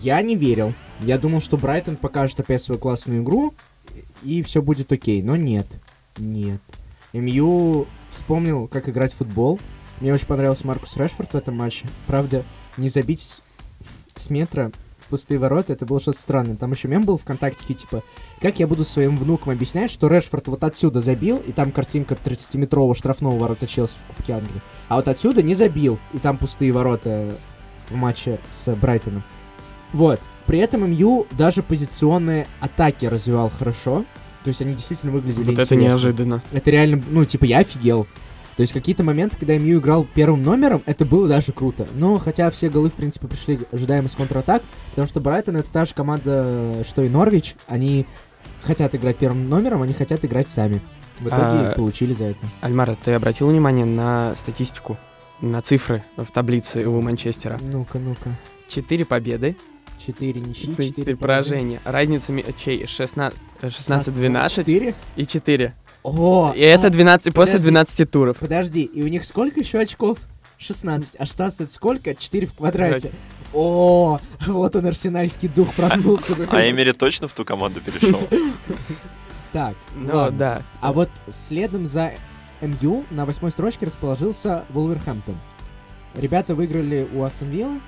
[0.00, 0.72] Я не верил.
[1.00, 3.54] Я думал, что Брайтон покажет опять свою классную игру,
[4.22, 5.22] и все будет окей.
[5.22, 5.66] Но нет.
[6.16, 6.60] Нет.
[7.12, 9.60] МЮ вспомнил, как играть в футбол.
[10.00, 11.86] Мне очень понравился Маркус Решфорд в этом матче.
[12.06, 12.44] Правда,
[12.76, 13.40] не забить
[14.14, 14.70] с- метра
[15.08, 16.56] пустые ворота, это было что-то странное.
[16.56, 18.02] Там еще мем был ВКонтакте, типа,
[18.40, 22.94] как я буду своим внукам объяснять, что Решфорд вот отсюда забил, и там картинка 30-метрового
[22.94, 24.60] штрафного ворота Челси в Кубке Англии.
[24.88, 27.34] А вот отсюда не забил, и там пустые ворота
[27.90, 29.22] в матче с Брайтоном.
[29.92, 30.20] Вот.
[30.46, 34.04] При этом МЮ даже позиционные атаки развивал хорошо.
[34.44, 35.74] То есть они действительно выглядели Вот это интересно.
[35.74, 36.42] неожиданно.
[36.52, 38.06] Это реально, ну, типа, я офигел.
[38.58, 41.86] То есть какие-то моменты, когда МЮ играл первым номером, это было даже круто.
[41.94, 45.84] Но хотя все голы, в принципе, пришли ожидаемо с контратак, потому что Брайтон это та
[45.84, 47.54] же команда, что и Норвич.
[47.68, 48.04] Они
[48.64, 50.80] хотят играть первым номером, они хотят играть сами.
[51.20, 52.44] В итоге А, получили за это.
[52.60, 54.96] Альмара, ты обратил внимание на статистику,
[55.40, 57.60] на цифры в таблице у Манчестера?
[57.62, 58.30] Ну-ка, ну-ка.
[58.66, 59.56] Четыре победы,
[60.04, 61.80] Четыре ничьи, четыре четыре поражения.
[61.84, 64.94] Разница мячей 16 16-12 Четыре?
[65.14, 65.74] и 4.
[66.08, 66.52] О!
[66.54, 67.64] И это а, 12 после подожди.
[67.64, 68.36] 12 туров.
[68.38, 70.18] Подожди, и у них сколько еще очков?
[70.58, 71.16] 16.
[71.18, 72.14] А 16 это сколько?
[72.14, 73.12] 4 в квадрате.
[73.54, 76.34] О, вот он, арсенальский дух проснулся.
[76.50, 78.20] А Эмери точно в ту команду перешел?
[79.52, 80.62] Так, Ну, да.
[80.82, 82.12] А вот следом за
[82.60, 85.36] МЮ на восьмой строчке расположился Вулверхэмптон.
[86.14, 87.80] Ребята выиграли у Астон Виллы.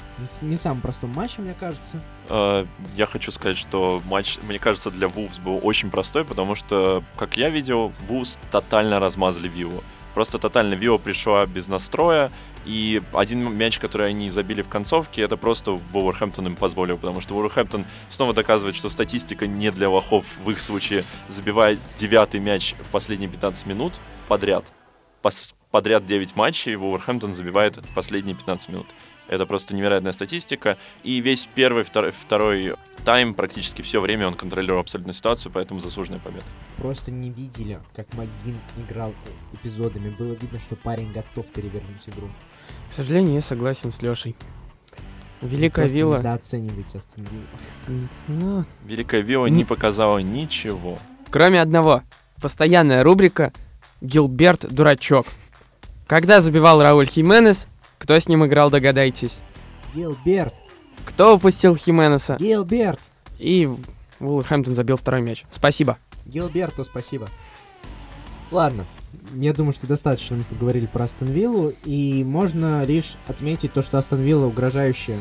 [0.42, 2.00] Не самым простом матче, мне кажется.
[2.28, 7.02] Э, Я хочу сказать, что матч, мне кажется, для Вулфс был очень простой, потому что,
[7.16, 9.82] как я видел, Вулфс тотально размазали Виллу.
[10.14, 12.30] Просто тотально Вилла пришла без настроя,
[12.66, 17.34] и один мяч, который они забили в концовке, это просто Вулверхэмптон им позволил, потому что
[17.34, 22.90] Вулверхэмптон снова доказывает, что статистика не для лохов в их случае, забивает девятый мяч в
[22.90, 23.92] последние 15 минут
[24.28, 24.64] подряд.
[25.70, 28.86] Подряд 9 матчей Вулверхэмптон забивает в последние 15 минут.
[29.28, 30.76] Это просто невероятная статистика.
[31.04, 36.18] И весь первый, второй, второй тайм, практически все время он контролировал абсолютно ситуацию, поэтому заслуженная
[36.18, 36.44] победа.
[36.78, 39.14] Просто не видели, как Магин играл
[39.52, 40.10] эпизодами.
[40.10, 42.28] Было видно, что парень готов перевернуть игру.
[42.88, 44.34] К сожалению, я согласен с Лешей.
[45.42, 46.18] Великая Просто вилла.
[46.18, 47.46] Недооцениваете Астон Виллу.
[47.88, 50.98] М, Ну, Великая Вилла Не- не показала ничего.
[51.30, 52.02] кроме одного.
[52.42, 53.52] Постоянная рубрика
[54.00, 55.26] Гилберт Дурачок.
[56.10, 57.68] Когда забивал Рауль Хименес,
[57.98, 59.36] кто с ним играл, догадайтесь.
[59.94, 60.56] Гилберт!
[61.04, 62.36] Кто упустил Хименеса?
[62.40, 62.98] Гилберт!
[63.38, 63.68] И
[64.18, 65.44] Вулверхэмптон забил второй мяч.
[65.52, 65.98] Спасибо.
[66.26, 67.28] Гилберту спасибо.
[68.50, 68.86] Ладно,
[69.34, 73.96] я думаю, что достаточно мы поговорили про Астон Виллу, и можно лишь отметить то, что
[73.96, 75.20] Астон Вилла угрожающе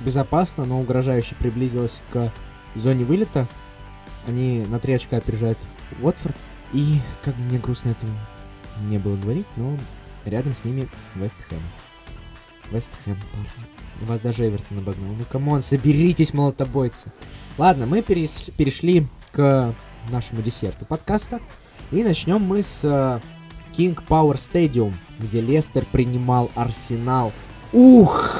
[0.00, 2.32] безопасно, но угрожающе приблизилась к
[2.74, 3.46] зоне вылета.
[4.26, 5.58] Они на три очка опережают
[6.02, 6.34] Уотфорд,
[6.72, 8.06] и как бы мне грустно это
[8.90, 9.78] не было говорить, но
[10.26, 11.60] рядом с ними Вест Хэм.
[12.70, 14.08] Вест Хэм, парни.
[14.08, 15.12] Вас даже Эвертон обогнал.
[15.12, 17.12] Ну, come on, соберитесь, молотобойцы.
[17.58, 19.74] Ладно, мы перес- перешли к
[20.10, 21.40] нашему десерту подкаста.
[21.92, 23.20] И начнем мы с э,
[23.76, 27.32] King Power Stadium, где Лестер принимал Арсенал.
[27.72, 28.30] Ух!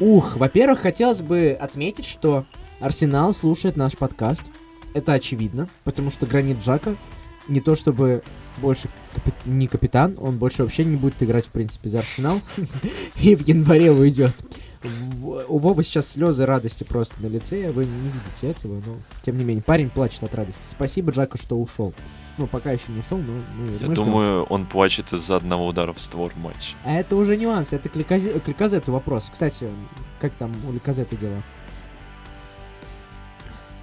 [0.00, 0.36] Ух!
[0.36, 2.44] Во-первых, хотелось бы отметить, что
[2.80, 4.44] Арсенал слушает наш подкаст.
[4.94, 6.96] Это очевидно, потому что Гранит Джака
[7.48, 8.22] не то чтобы
[8.58, 12.40] больше капи- не капитан, он больше вообще не будет играть, в принципе, за Арсенал.
[13.20, 14.34] И в январе уйдет.
[15.48, 19.44] У Вовы сейчас слезы радости просто на лице, вы не видите этого, но тем не
[19.44, 20.62] менее, парень плачет от радости.
[20.68, 21.92] Спасибо Джаку, что ушел.
[22.36, 24.04] Ну, пока еще не ушел, но мы, Я мы ждем.
[24.04, 26.74] думаю, он плачет из-за одного удара в створ в матче.
[26.84, 29.28] А это уже нюанс, это к Ликазе- Ликазету вопрос.
[29.32, 29.66] Кстати,
[30.20, 31.42] как там у Ликазета дела?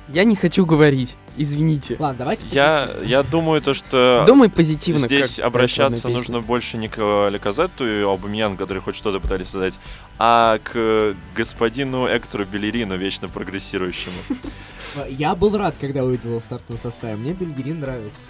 [0.10, 1.18] Я не хочу говорить.
[1.38, 1.96] Извините.
[2.00, 3.08] Ладно, давайте Я, позитивно.
[3.08, 5.00] я думаю, то, что Думай позитивно.
[5.06, 9.80] здесь как обращаться нужно больше не к Леказетту и Аубамьян, которые хоть что-то пытались создать,
[10.20, 14.16] а к господину Эктору Белерину, вечно прогрессирующему.
[15.10, 17.16] Я был рад, когда увидел его в стартовом составе.
[17.16, 18.22] Мне Бельгерин нравится.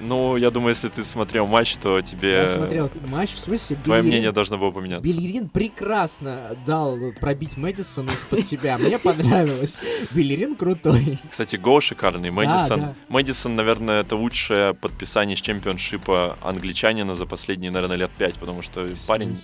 [0.00, 4.02] Ну, я думаю, если ты смотрел матч, то тебе Я смотрел матч, в смысле, твое
[4.02, 5.08] Бельгерин- мнение должно было поменяться.
[5.08, 8.76] Белерин прекрасно дал пробить Мэдисона из-под себя.
[8.78, 9.80] Мне понравилось.
[10.10, 11.18] Белерин крутой.
[11.30, 12.30] Кстати, гол шикарный.
[12.30, 12.94] Мэдисон, да.
[13.08, 18.88] Мэдисон, наверное, это лучшее подписание с чемпионшипа англичанина за последние, наверное, лет пять, потому что
[19.06, 19.38] парень,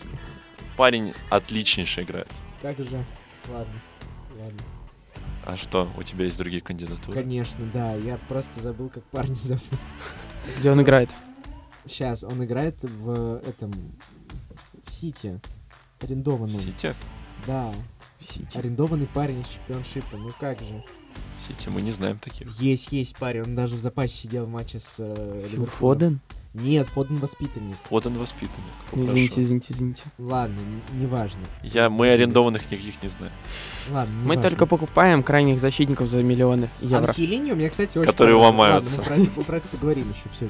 [0.76, 2.28] парень отличнейше играет.
[2.60, 3.04] Как же.
[3.48, 3.74] Ладно.
[4.38, 4.58] Ладно.
[5.44, 7.14] А что, у тебя есть другие кандидатуры?
[7.14, 7.94] Конечно, да.
[7.94, 9.62] Я просто забыл, как парни зовут.
[10.58, 11.10] Где он играет?
[11.86, 13.72] Сейчас, он играет в этом...
[14.84, 15.40] В Сити.
[16.00, 16.60] Арендованном.
[16.60, 16.94] Сити?
[17.46, 17.72] Да.
[18.20, 18.58] Сити.
[18.58, 20.16] Арендованный парень из чемпионшипа.
[20.16, 20.84] Ну как же.
[21.46, 22.50] Сити, мы не знаем таких.
[22.60, 23.42] Есть, есть парень.
[23.42, 25.66] Он даже в запасе сидел в матче с э, Фил Ливерпулем.
[25.66, 26.20] Фоден?
[26.52, 27.76] Нет, Фоден воспитанник.
[27.84, 28.50] Фоден воспитанник.
[28.92, 29.10] Ну, Хорошо.
[29.12, 30.02] Извините, извините, извините.
[30.18, 30.56] Ладно,
[30.94, 31.38] неважно.
[31.62, 33.32] Я, мы арендованных никаких не знаем.
[33.90, 34.42] Ладно, Мы неважно.
[34.42, 37.06] только покупаем крайних защитников за миллионы евро.
[37.06, 38.96] Анхелиньо мне, кстати, очень Которые понравилось.
[38.96, 38.98] ломаются.
[38.98, 40.28] Ладно, мы про, это, про это поговорим еще.
[40.34, 40.48] Все.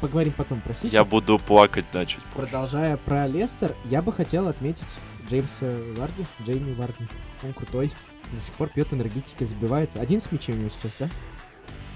[0.00, 0.92] Поговорим потом про Сити.
[0.94, 2.46] Я буду плакать, да, чуть позже.
[2.48, 4.86] Продолжая про Лестер, я бы хотел отметить
[5.28, 7.06] Джеймса Варди, Джейми Варди.
[7.44, 7.90] Он крутой.
[8.32, 10.00] До сих пор пьет энергетики, забивается.
[10.00, 11.08] 11 мячей у него сейчас, да?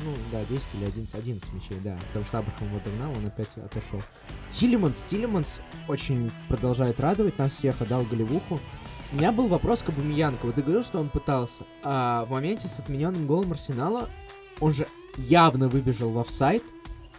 [0.02, 1.98] Ну, да, 10 или 11, 11 мячей, да.
[2.08, 4.02] Потому что Абрахам его догнал, он опять отошел.
[4.50, 8.60] Тилеманс, Тилеманс очень продолжает радовать нас всех, отдал голевуху.
[9.12, 10.48] У меня был вопрос к Абумиянку.
[10.48, 11.64] Вот ты говорил, что он пытался.
[11.82, 14.10] А в моменте с отмененным голом Арсенала
[14.60, 16.62] он же явно выбежал в офсайд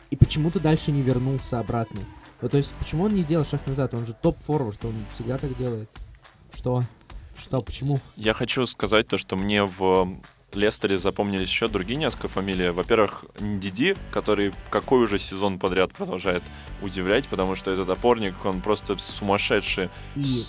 [0.10, 2.02] и почему-то дальше не вернулся обратно.
[2.42, 3.94] Ну, то есть, почему он не сделал шаг назад?
[3.96, 5.90] Он же топ-форвард, он всегда так делает.
[6.54, 6.84] Что?
[7.36, 8.00] Что, почему?
[8.16, 10.08] Я хочу сказать то, что мне в
[10.54, 12.70] Лестере запомнились еще другие несколько фамилий.
[12.70, 16.44] Во-первых, Ндиди, который какой уже сезон подряд продолжает
[16.82, 19.90] удивлять, потому что этот опорник, он просто сумасшедший.
[20.16, 20.46] И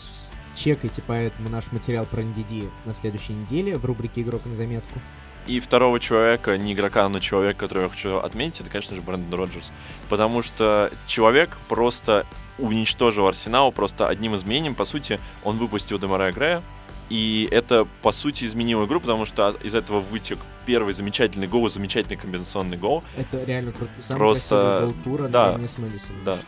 [0.57, 5.01] чекайте поэтому наш материал про NDD на следующей неделе в рубрике «Игрок на заметку».
[5.47, 9.39] И второго человека, не игрока, но человека, которого я хочу отметить, это, конечно же, Брэндон
[9.39, 9.71] Роджерс.
[10.11, 12.27] Потому что человек просто
[12.59, 14.75] уничтожил Арсенал просто одним изменением.
[14.75, 16.63] По сути, он выпустил Демара Грея,
[17.11, 22.17] и это, по сути, изменило игру, потому что из этого вытек первый замечательный гол, замечательный
[22.17, 23.03] комбинационный гол.
[23.17, 23.91] Это реально круто.
[24.03, 26.25] Самый Просто- гол тура да, наравне с Мэдисоном.
[26.25, 26.39] да.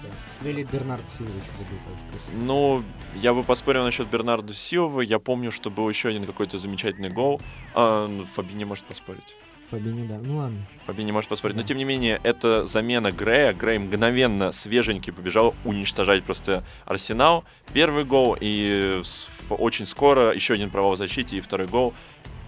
[0.43, 1.31] Ну или Бернард тоже
[2.13, 2.37] красиво.
[2.45, 2.83] Ну,
[3.17, 5.05] я бы поспорил насчет Бернарда Силовы.
[5.05, 7.41] Я помню, что был еще один какой-то замечательный гол.
[7.75, 9.35] А, ну, Фаби не может поспорить.
[9.71, 10.19] Фабинho, да.
[10.21, 10.59] Ну ладно.
[10.87, 11.55] Фаби не может поспорить.
[11.57, 11.69] Но Да.
[11.69, 13.53] тем не менее, это замена Грея.
[13.53, 17.45] Грей мгновенно свеженький побежал уничтожать просто Арсенал.
[17.73, 19.01] Первый гол и
[19.57, 21.93] с- очень скоро еще один провал в защите и второй гол.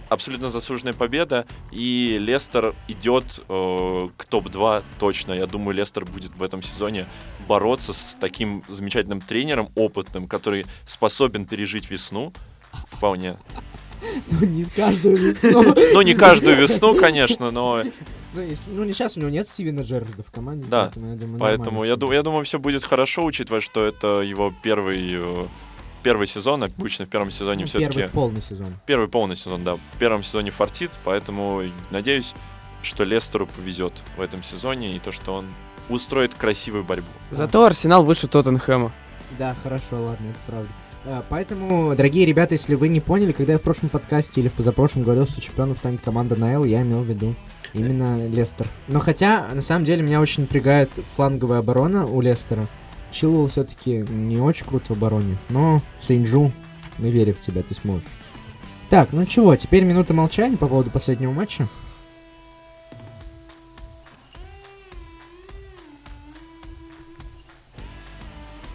[0.09, 1.45] Абсолютно заслуженная победа.
[1.71, 5.33] И Лестер идет э, к топ-2 точно.
[5.33, 7.07] Я думаю, Лестер будет в этом сезоне
[7.47, 12.31] бороться с таким замечательным тренером, опытным, который способен пережить весну.
[12.87, 13.37] Вполне.
[14.29, 15.63] Ну не каждую весну.
[15.93, 17.81] Ну, не каждую весну, конечно, но
[18.33, 21.15] Ну, если- ну, не сейчас у него нет Стивена Джерарда в команде, Да, поэтому я
[21.15, 25.45] думаю, Поэтому я, ду- я думаю, все будет хорошо, учитывая, что это его первый, э,
[26.03, 26.63] первый сезон.
[26.63, 28.67] Обычно в первом сезоне Ну, все-таки Первый полный сезон.
[28.85, 29.75] первый полный сезон, да.
[29.75, 32.33] В первом сезоне фартит, поэтому надеюсь,
[32.83, 35.45] что Лестеру повезет в этом сезоне и то, что он
[35.89, 37.07] устроит красивую борьбу.
[37.31, 38.91] Зато Арсенал выше Тоттенхэма.
[39.39, 40.69] Да, хорошо, ладно, это правда.
[41.05, 44.53] А, Поэтому, дорогие ребята, если вы не поняли, когда я в прошлом подкасте или в
[44.53, 47.35] позапрошлом говорил, что чемпионом станет команда НЛ, я имел в виду
[47.73, 48.67] именно Лестер.
[48.87, 52.67] Но хотя, на самом деле, меня очень напрягает фланговая оборона у Лестера.
[53.13, 56.51] Чилуэлл все-таки не очень крут в обороне, но Сейнджу,
[56.97, 58.03] мы верим в тебя, ты сможешь.
[58.89, 61.67] Так, ну чего, теперь минута молчания по поводу последнего матча.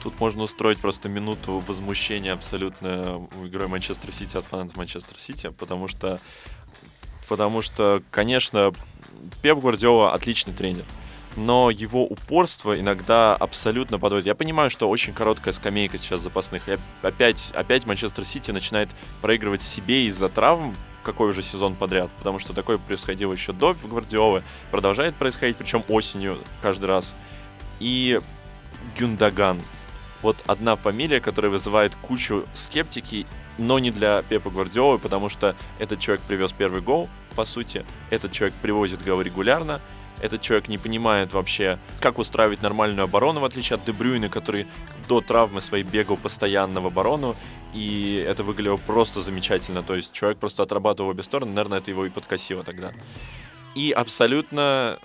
[0.03, 5.88] Тут можно устроить просто минуту возмущения абсолютно игрой Манчестер Сити от фанатов Манчестер Сити, потому
[5.88, 6.20] что,
[7.29, 8.72] потому что, конечно,
[9.42, 10.85] Пеп Гвардиола отличный тренер,
[11.38, 14.27] но его упорство иногда абсолютно подводит.
[14.27, 18.90] Я понимаю, что очень короткая скамейка сейчас запасных, и опять, опять Манчестер Сити начинает
[19.22, 20.74] проигрывать себе из-за травм,
[21.05, 26.38] какой уже сезон подряд, потому что такое происходило еще до Гвардиолы, продолжает происходить, причем осенью
[26.61, 27.14] каждый раз.
[27.81, 28.20] И
[28.98, 29.62] Гюндаган.
[30.20, 33.24] Вот одна фамилия, которая вызывает кучу скептики,
[33.57, 37.87] но не для Пепа Гвардиолы, потому что этот человек привез первый гол, по сути.
[38.11, 39.81] Этот человек привозит гол регулярно.
[40.20, 44.66] Этот человек не понимает вообще, как устраивать нормальную оборону, в отличие от Дебрюйна, который
[45.09, 47.37] до травмы своей бегал постоянно в оборону.
[47.74, 49.83] И это выглядело просто замечательно.
[49.83, 51.52] То есть человек просто отрабатывал обе стороны.
[51.52, 52.92] Наверное, это его и подкосило тогда.
[53.74, 54.98] И абсолютно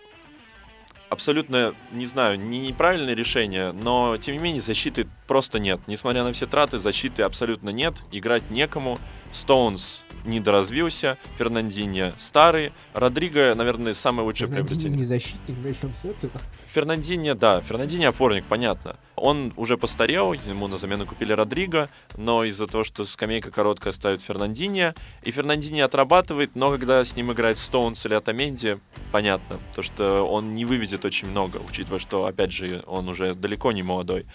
[1.13, 5.79] абсолютно, не знаю, не неправильное решение, но тем не менее защиты просто нет.
[5.87, 8.99] Несмотря на все траты, защиты абсолютно нет, играть некому.
[9.33, 14.97] Стоунс недоразвился, Фернандиньо старый, Родриго, наверное, самое лучшее Фернандини приобретение.
[14.97, 16.41] не защитник, начнем с этого.
[16.67, 18.95] Фернандиньо, да, Фернандиньо опорник, понятно.
[19.15, 24.21] Он уже постарел, ему на замену купили Родриго, но из-за того, что скамейка короткая, ставит
[24.21, 24.93] Фернандиньо,
[25.23, 28.77] и Фернандиньо отрабатывает, но когда с ним играет Стоунс или Атаменди,
[29.11, 33.71] понятно, то что он не вывезет очень много, учитывая, что, опять же, он уже далеко
[33.71, 34.25] не молодой.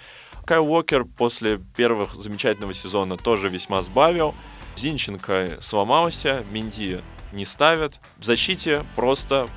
[0.45, 4.35] Кайл Уокер после первых замечательного сезона тоже весьма сбавил.
[4.79, 7.01] Зинченко сломался, Минди
[7.33, 8.01] не ставят.
[8.17, 9.49] В защите просто,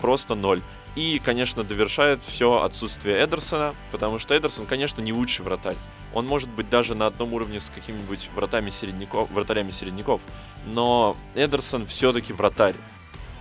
[0.00, 0.60] просто ноль.
[0.96, 5.76] И, конечно, довершает все отсутствие Эдерсона, потому что Эдерсон, конечно, не лучший вратарь.
[6.12, 10.20] Он может быть даже на одном уровне с какими-нибудь вратами середняков, вратарями середняков,
[10.66, 12.76] но Эдерсон все-таки вратарь,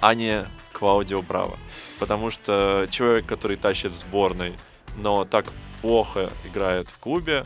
[0.02, 1.58] а не Клаудио Браво.
[2.00, 4.54] Потому что человек, который тащит в сборной,
[4.98, 5.46] но так
[5.82, 7.46] плохо играет в клубе,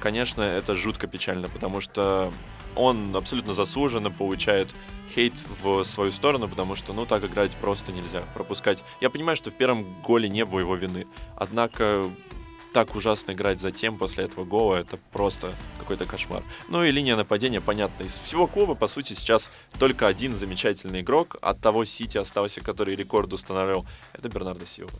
[0.00, 2.32] конечно, это жутко печально, потому что
[2.76, 4.68] он абсолютно заслуженно получает
[5.14, 8.22] хейт в свою сторону, потому что, ну, так играть просто нельзя.
[8.34, 8.82] Пропускать.
[9.00, 11.06] Я понимаю, что в первом голе не было его вины.
[11.36, 12.04] Однако
[12.72, 16.42] так ужасно играть затем после этого гола, это просто какой-то кошмар.
[16.68, 18.02] Ну и линия нападения, понятно.
[18.02, 22.96] Из всего клуба, по сути, сейчас только один замечательный игрок от того Сити остался, который
[22.96, 23.86] рекорд установил.
[24.12, 24.90] Это Бернардо Силва.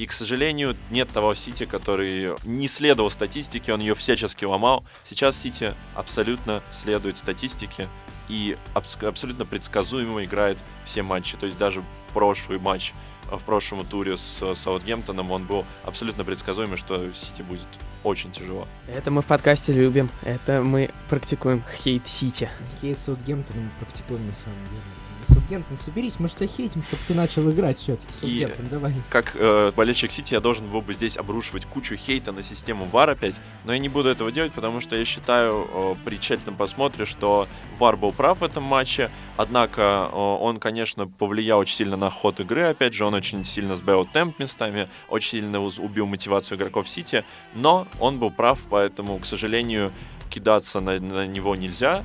[0.00, 4.82] И, к сожалению, нет того Сити, который не следовал статистике, он ее всячески ломал.
[5.06, 7.86] Сейчас Сити абсолютно следует статистике
[8.30, 11.36] и абс- абсолютно предсказуемо играет все матчи.
[11.36, 11.82] То есть даже
[12.14, 12.94] прошлый матч
[13.30, 17.68] э, в прошлом туре с э, Саутгемптоном, он был абсолютно предсказуемый, что Сити будет
[18.02, 18.66] очень тяжело.
[18.88, 20.08] Это мы в подкасте любим.
[20.22, 22.48] Это мы практикуем хейт Сити.
[22.80, 24.99] Хейт Саутгемптона мы практикуем на самом деле.
[25.30, 28.12] Саутгемптон, соберись, мы же тебя хейтим, чтобы ты начал играть все-таки.
[28.14, 28.94] Саутгемптон, давай.
[29.08, 33.10] Как э, болельщик Сити я должен был бы здесь обрушивать кучу хейта на систему VAR
[33.10, 37.04] опять, но я не буду этого делать, потому что я считаю э, при тщательном просмотре,
[37.04, 37.46] что
[37.78, 39.10] VAR был прав в этом матче,
[39.40, 42.64] Однако о, он, конечно, повлиял очень сильно на ход игры.
[42.64, 47.24] Опять же, он очень сильно сбавил темп местами, очень сильно убил мотивацию игроков Сити.
[47.54, 49.92] Но он был прав, поэтому, к сожалению,
[50.28, 52.04] кидаться на, на него нельзя.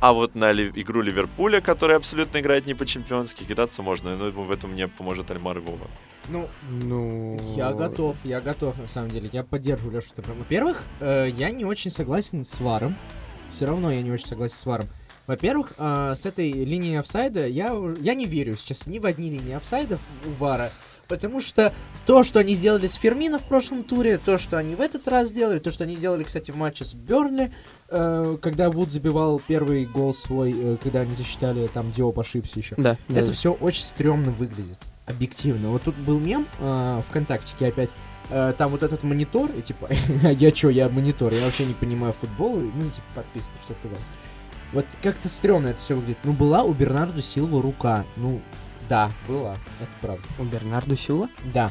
[0.00, 4.16] А вот на ли- игру Ливерпуля, которая абсолютно играет не по-чемпионски, кидаться можно.
[4.16, 5.86] Но в этом мне поможет Альмар и Вова.
[6.28, 7.38] Ну, Ну...
[7.56, 9.30] я готов, я готов, на самом деле.
[9.32, 10.38] Я поддерживаю Лешу Степанова.
[10.40, 12.96] Во-первых, э, я не очень согласен с Варом.
[13.50, 14.88] Все равно я не очень согласен с Варом.
[15.26, 19.54] Во-первых, э, с этой линией офсайда я, я не верю сейчас ни в одни линии
[19.54, 20.70] офсайдов у Вара.
[21.08, 21.72] Потому что
[22.04, 25.28] то, что они сделали с Фермино в прошлом туре, то, что они в этот раз
[25.28, 27.52] сделали, то, что они сделали, кстати, в матче с Бернли,
[27.88, 32.74] э, когда Вуд забивал первый гол свой, э, когда они засчитали, там Диоп ошибся еще.
[32.76, 33.32] Да, Это да.
[33.32, 34.78] все очень стрёмно выглядит.
[35.06, 35.68] Объективно.
[35.68, 37.90] Вот тут был мем э, ВКонтактике опять.
[38.30, 39.88] Э, там вот этот монитор, и типа,
[40.24, 43.98] «А я чё, я монитор, я вообще не понимаю футбол, ну, типа, подписано, что-то такое.
[44.72, 46.18] Вот как-то стрёмно это все выглядит.
[46.24, 48.04] Ну, была у Бернарду Силва рука.
[48.16, 48.40] Ну,
[48.88, 49.54] да, была.
[49.80, 50.22] Это правда.
[50.38, 51.28] У Бернарду Силва?
[51.52, 51.70] Да.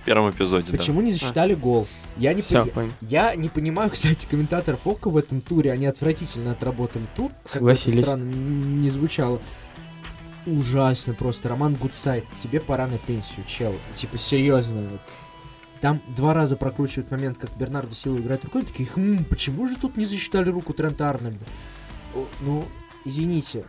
[0.00, 0.78] В первом эпизоде, да.
[0.78, 1.86] Почему не засчитали гол?
[2.16, 2.90] Я не, Все, понял.
[3.02, 5.72] я не понимаю, кстати, комментаторов Фока в этом туре.
[5.72, 7.30] Они отвратительно отработали тур.
[7.50, 8.04] Как бы это Согласились.
[8.04, 9.40] странно не звучало.
[10.46, 11.48] Ужасно просто.
[11.48, 13.74] Роман Гудсайт, тебе пора на пенсию, чел.
[13.94, 14.82] Типа, серьезно.
[14.82, 15.00] Вот.
[15.80, 19.96] Там два раза прокручивают момент, как Бернарду Силва играет рукой, такие, хм, почему же тут
[19.96, 21.44] не засчитали руку Трента Арнольда?
[22.40, 22.64] Ну,
[23.04, 23.64] извините,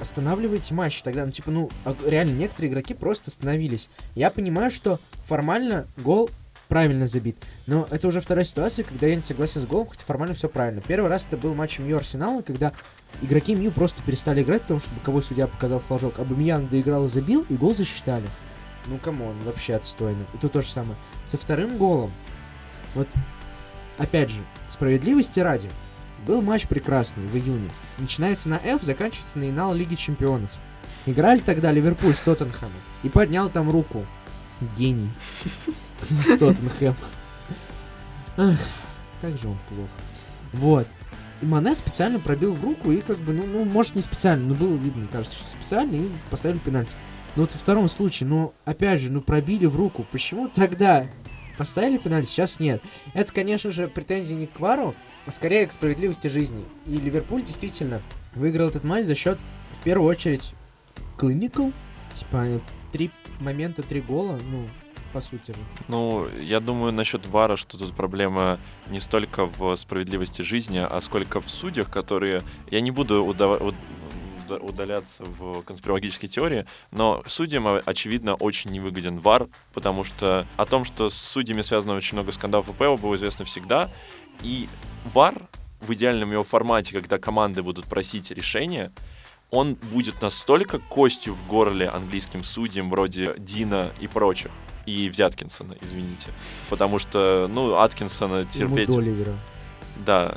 [0.00, 1.24] останавливайте матч тогда.
[1.24, 3.88] Ну, типа, ну, а- реально, некоторые игроки просто остановились.
[4.14, 6.30] Я понимаю, что формально гол
[6.68, 7.36] правильно забит.
[7.66, 10.80] Но это уже вторая ситуация, когда я не согласен с голом, хотя формально все правильно.
[10.80, 12.72] Первый раз это был матч Мью Арсенала, когда
[13.20, 16.18] игроки Мью просто перестали играть, потому что боковой судья показал флажок.
[16.18, 18.26] Абамиян доиграл и забил, и гол засчитали.
[18.86, 20.24] Ну, come on, вообще отстойно.
[20.34, 20.96] И тут то же самое.
[21.26, 22.10] Со вторым голом,
[22.94, 23.08] вот,
[23.98, 24.40] опять же,
[24.70, 25.68] справедливости ради,
[26.26, 27.70] был матч прекрасный в июне.
[27.98, 30.50] Начинается на Ф, заканчивается на Инал Лиги Чемпионов.
[31.06, 32.72] Играли тогда Ливерпуль с Тоттенхэмом.
[33.02, 34.06] И поднял там руку.
[34.78, 35.10] Гений.
[36.00, 36.94] С Тоттенхэм.
[38.36, 38.58] Ах,
[39.20, 39.90] как же он плохо.
[40.52, 40.86] Вот.
[41.40, 44.54] И Мане специально пробил в руку, и как бы, ну, ну, может, не специально, но
[44.54, 46.96] было видно, кажется, что специально, и поставили пенальти.
[47.34, 50.06] Но вот во втором случае, ну, опять же, ну, пробили в руку.
[50.12, 51.08] Почему тогда
[51.58, 52.80] поставили пенальти, сейчас нет?
[53.12, 54.94] Это, конечно же, претензии не к Вару,
[55.28, 56.64] скорее к справедливости жизни.
[56.86, 58.00] И Ливерпуль действительно
[58.34, 59.38] выиграл этот матч за счет,
[59.80, 60.54] в первую очередь,
[61.18, 61.72] Clinical.
[62.14, 62.60] Типа,
[62.92, 63.10] три
[63.40, 64.68] момента, три гола, ну,
[65.12, 65.58] по сути же.
[65.88, 68.58] Ну, я думаю, насчет Вара, что тут проблема
[68.88, 72.42] не столько в справедливости жизни, а сколько в судьях, которые...
[72.70, 73.74] Я не буду уда- уд-
[74.46, 80.64] уда- удаляться в конспирологические теории, но судьям, о- очевидно, очень невыгоден ВАР, потому что о
[80.66, 83.90] том, что с судьями связано очень много скандалов УПЛ, было известно всегда.
[84.42, 84.68] И
[85.04, 85.34] ВАР
[85.80, 88.92] в идеальном его формате, когда команды будут просить решения,
[89.50, 94.50] он будет настолько костью в горле английским судьям вроде Дина и прочих,
[94.86, 96.30] и Взяткинсона, извините.
[96.70, 98.88] Потому что, ну, Аткинсона терпеть...
[98.88, 99.34] Ему Доливера.
[100.06, 100.36] Да,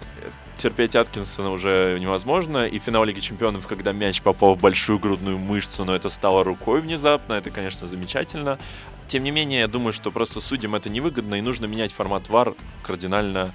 [0.57, 2.67] терпеть Аткинсона уже невозможно.
[2.67, 6.81] И финал Лиги Чемпионов, когда мяч попал в большую грудную мышцу, но это стало рукой
[6.81, 8.59] внезапно, это, конечно, замечательно.
[9.07, 12.55] Тем не менее, я думаю, что просто судьям это невыгодно, и нужно менять формат ВАР
[12.83, 13.53] кардинально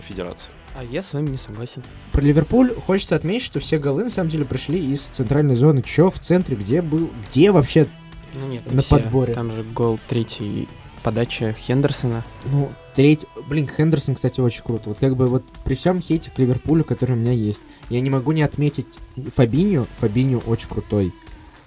[0.00, 0.50] федерации.
[0.74, 1.82] А я с вами не согласен.
[2.12, 5.82] Про Ливерпуль хочется отметить, что все голы на самом деле пришли из центральной зоны.
[5.82, 7.86] Чё в центре, где был, где вообще,
[8.34, 8.90] Ну нет, На все.
[8.98, 9.32] подборе.
[9.34, 10.68] Там же гол третий,
[11.02, 12.24] подача Хендерсона.
[12.44, 13.24] ну, треть...
[13.48, 14.90] Блин, Хендерсон, кстати, очень круто.
[14.90, 18.10] Вот как бы вот при всем хейте к Ливерпулю, который у меня есть, я не
[18.10, 18.86] могу не отметить
[19.34, 19.86] Фабиню.
[20.00, 21.12] Фабиню очень крутой.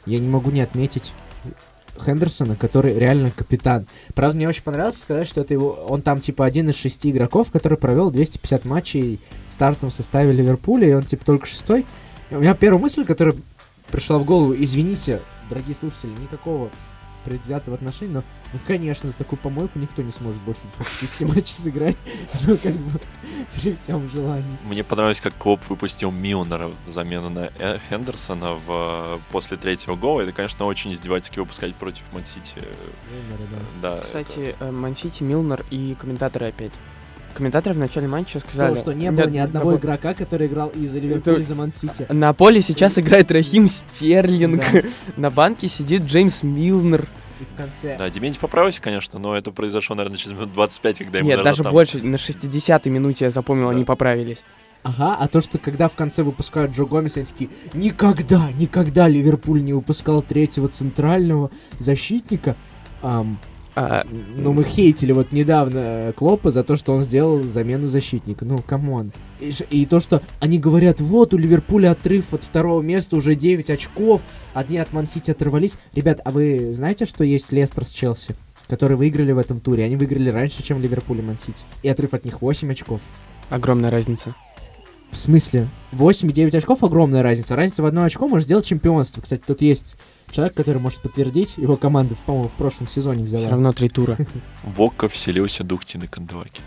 [0.06, 1.14] Я не могу не отметить
[2.00, 3.88] Хендерсона, который реально капитан.
[4.14, 7.52] Правда, мне очень понравилось сказать, что это его, он там типа один из шести игроков,
[7.52, 9.20] который провел 250 матчей
[9.50, 11.86] в стартовом составе Ливерпуля, и он типа только шестой.
[12.30, 13.36] И у меня первая мысль, которая
[13.92, 15.20] пришла в голову, извините,
[15.50, 16.70] дорогие слушатели, никакого
[17.30, 18.24] предвзятого отношения, но,
[18.54, 22.04] ну, конечно, за такую помойку никто не сможет больше 250 матчей сыграть,
[22.48, 23.00] ну, как бы,
[23.56, 24.44] при всем желании.
[24.66, 30.22] Мне понравилось, как Клоп выпустил Милнера в замену на Э- Хендерсона в, после третьего гола.
[30.22, 32.62] Это, конечно, очень издевательски выпускать против Мансити.
[33.82, 36.72] Да, Кстати, э, Мансити, Милнер и комментаторы опять.
[37.36, 38.74] Комментаторы в начале матча сказали...
[38.74, 42.06] Что, что не было ни одного на- игрока, который играл из Ливерпуля, Это- за Ман-Сити.
[42.10, 44.64] На поле сейчас играет Рахим Стерлинг.
[44.74, 44.82] Да.
[45.16, 47.08] На банке сидит Джеймс Милнер.
[47.40, 47.98] И в конце...
[47.98, 51.64] Да, Дементьев поправился, конечно, но это произошло, наверное, через минут 25, когда ему Нет, даже
[51.64, 52.00] там- больше.
[52.00, 53.76] На 60-й минуте я запомнил, Да.
[53.76, 54.40] они поправились.
[54.84, 59.62] Ага, а то, что когда в конце выпускают Джо Гомеса, они такие, никогда, никогда Ливерпуль
[59.64, 62.56] не выпускал третьего центрального защитника.
[63.02, 63.38] Ам,
[63.76, 64.06] А,
[64.36, 68.46] Ну, мы хейтили вот недавно э, Клопа за то, что он сделал замену защитника.
[68.46, 69.12] Ну, come on.
[69.40, 73.70] И, и то, что они говорят, вот у Ливерпуля отрыв от второго места уже 9
[73.70, 74.22] очков,
[74.54, 75.78] одни от Мансити оторвались.
[75.94, 78.36] Ребят, а вы знаете, что есть Лестер с Челси?
[78.68, 79.84] Которые выиграли в этом туре.
[79.86, 81.64] Они выиграли раньше, чем Ливерпуль и Мансити.
[81.82, 83.02] И отрыв от них 8 очков.
[83.50, 84.36] огромная разница.
[85.12, 85.68] В смысле?
[85.92, 87.56] 8 и 9 очков огромная разница.
[87.56, 89.22] Разница в одно очко может сделать чемпионство.
[89.22, 89.96] Кстати, тут есть
[90.30, 91.58] человек, который может подтвердить.
[91.58, 93.42] Его команда, по-моему, в прошлом сезоне взяла.
[93.42, 94.16] Все равно три тура.
[94.64, 96.62] Вокко вселился дух Тины Кандаваки.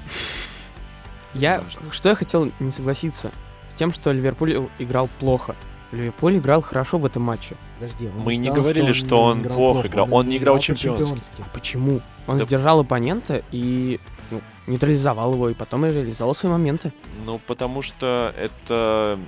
[1.35, 1.63] Я,
[1.93, 3.31] что я хотел не согласиться
[3.71, 5.55] с тем, что Ливерпуль играл плохо.
[5.93, 7.55] Ливерпуль играл хорошо в этом матче.
[7.79, 10.09] Подожди, он Мы не говорили, что он играл плохо играл.
[10.11, 11.03] Он не играл по-чемпионски.
[11.05, 11.45] чемпионски.
[11.55, 12.01] Почему?
[12.27, 14.01] Он Да- сдержал оппонента и
[14.31, 16.93] ну, нейтрализовал его, и потом реализовал свои моменты.
[17.25, 19.19] Ну, потому что это...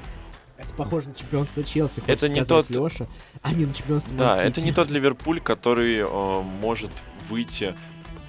[0.57, 2.03] Это похоже на чемпионство Челси.
[2.07, 3.09] Это не сказать тот- Лёша,
[3.43, 4.47] а не на чемпионство Да, Ман-Сити.
[4.49, 6.91] это не тот Ливерпуль, который э, может
[7.29, 7.75] выйти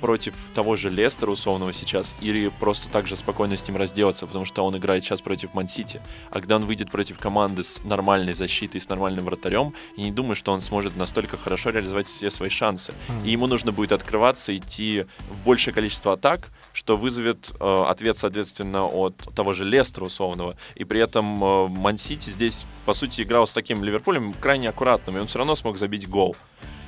[0.05, 4.45] против того же Лестера условного сейчас или просто так же спокойно с ним разделаться, потому
[4.45, 5.99] что он играет сейчас против Ман-Сити.
[6.29, 10.35] А когда он выйдет против команды с нормальной защитой, с нормальным вратарем, я не думаю,
[10.35, 12.93] что он сможет настолько хорошо реализовать все свои шансы.
[13.09, 13.25] А.
[13.25, 18.85] И ему нужно будет открываться, идти в большее количество атак, что вызовет э, ответ, соответственно,
[18.85, 20.55] от того же Лестера условного.
[20.75, 25.19] И при этом э, Ман-Сити здесь, по сути, играл с таким Ливерпулем крайне аккуратным, и
[25.19, 26.35] он все равно смог забить гол.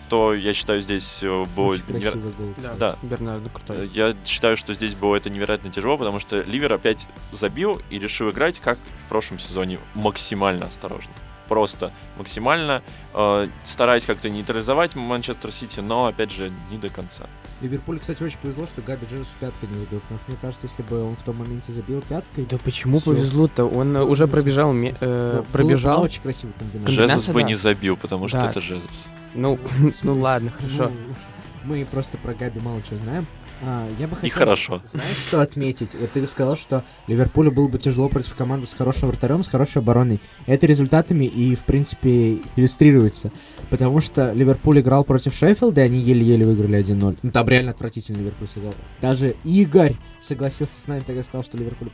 [0.09, 1.65] То, я считаю, здесь э, было...
[1.73, 2.79] Очень невер- красивый гол, кстати.
[2.79, 2.95] Да.
[3.01, 3.77] Бернардо крутой.
[3.85, 7.99] Э, Я считаю, что здесь было это невероятно тяжело, потому что Ливер опять забил и
[7.99, 11.11] решил играть, как в прошлом сезоне, максимально осторожно.
[11.49, 12.83] Просто максимально,
[13.13, 17.25] э, стараясь как-то нейтрализовать Манчестер Сити, но, опять же, не до конца.
[17.61, 20.83] Ливерпулю, кстати, очень повезло, что Габи Джезус пяткой не выбил, потому что, мне кажется, если
[20.83, 22.45] бы он в том моменте забил пяткой...
[22.45, 23.65] Да почему повезло-то?
[23.65, 26.01] Он э, уже Ну, пробежал, э, Да, пробежал.
[26.03, 26.85] очень красивая комбинация.
[26.85, 27.47] Комбинация, Жезус бы да.
[27.47, 28.49] не забил, потому что Да.
[28.51, 29.03] это Жезус.
[29.38, 29.57] Ну,
[30.03, 30.89] ну ладно, хорошо.
[30.89, 31.15] Ну,
[31.63, 33.25] мы просто про Габи мало чего знаем.
[33.61, 34.38] А, я бы хотел...
[34.38, 34.81] хорошо.
[34.85, 35.95] Знаешь, что отметить?
[35.95, 39.79] Вот ты сказал, что Ливерпулю было бы тяжело против команды с хорошим вратарем, с хорошей
[39.79, 40.19] обороной.
[40.45, 43.31] Это результатами и, в принципе, иллюстрируется.
[43.69, 47.17] Потому что Ливерпуль играл против Шеффилда, и они еле-еле выиграли 1-0.
[47.21, 48.75] Ну, там реально отвратительно Ливерпуль сыграл.
[49.01, 51.89] Даже Игорь согласился с нами, тогда сказал, что Ливерпуль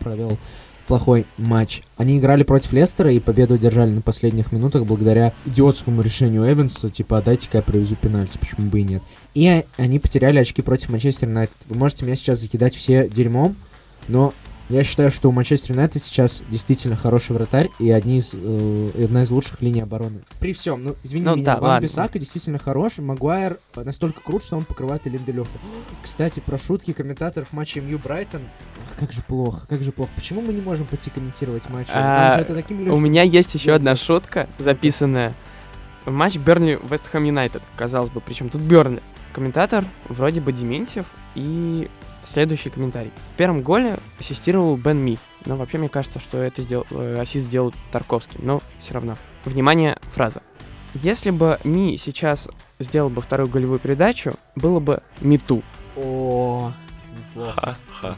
[0.00, 0.38] провел
[0.86, 1.82] плохой матч.
[1.96, 7.18] Они играли против Лестера и победу одержали на последних минутах благодаря идиотскому решению Эванса, типа,
[7.18, 9.02] «А дайте-ка я провезу пенальти, почему бы и нет.
[9.34, 11.56] И а- они потеряли очки против Манчестер Юнайтед.
[11.68, 13.56] Вы можете меня сейчас закидать все дерьмом,
[14.08, 14.32] но
[14.68, 19.22] я считаю, что у Манчестер Юнайтед сейчас действительно хороший вратарь и одни из, э, одна
[19.22, 20.22] из лучших линий обороны.
[20.40, 21.84] При всем, ну, извини Ну меня, да, Ван ладно.
[21.84, 25.50] Бисака действительно хороший, Магуайр настолько крут, что он покрывает и Линделёфа.
[26.02, 28.42] Кстати, про шутки комментаторов матча МЮ Брайтон.
[28.98, 30.10] Как же плохо, как же плохо.
[30.16, 31.86] Почему мы не можем пойти комментировать матч?
[31.92, 32.42] А,
[32.92, 35.34] У меня есть еще одна шутка, записанная.
[36.06, 39.02] Матч Бернли Вест Хэм Юнайтед, казалось бы, причем тут Бернли.
[39.32, 41.04] Комментатор вроде бы Дементьев
[41.34, 41.88] и
[42.26, 43.10] следующий комментарий.
[43.34, 47.46] В первом голе ассистировал Бен Ми, но вообще мне кажется, что это сделал, э, ассист
[47.46, 49.16] сделал Тарковский, но все равно.
[49.44, 50.42] Внимание, фраза.
[50.94, 52.48] Если бы Ми сейчас
[52.78, 55.62] сделал бы вторую голевую передачу, было бы Миту.
[55.96, 56.72] О,
[57.16, 57.76] неплохо.
[58.00, 58.16] Ха-ха.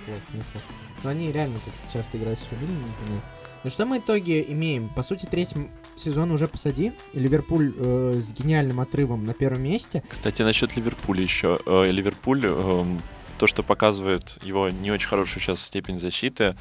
[1.05, 2.85] Но они реально как часто играют с фамилиями.
[3.01, 3.23] например.
[3.65, 4.89] Ну что мы в итоге имеем?
[4.89, 6.93] По сути, третий сезон уже посади.
[7.13, 10.03] И Ливерпуль э, с гениальным отрывом на первом месте.
[10.09, 11.59] Кстати, насчет Ливерпуля еще.
[11.67, 13.01] Э, Ливерпуль, эм,
[13.39, 16.57] то, что показывает его не очень хорошую сейчас степень защиты,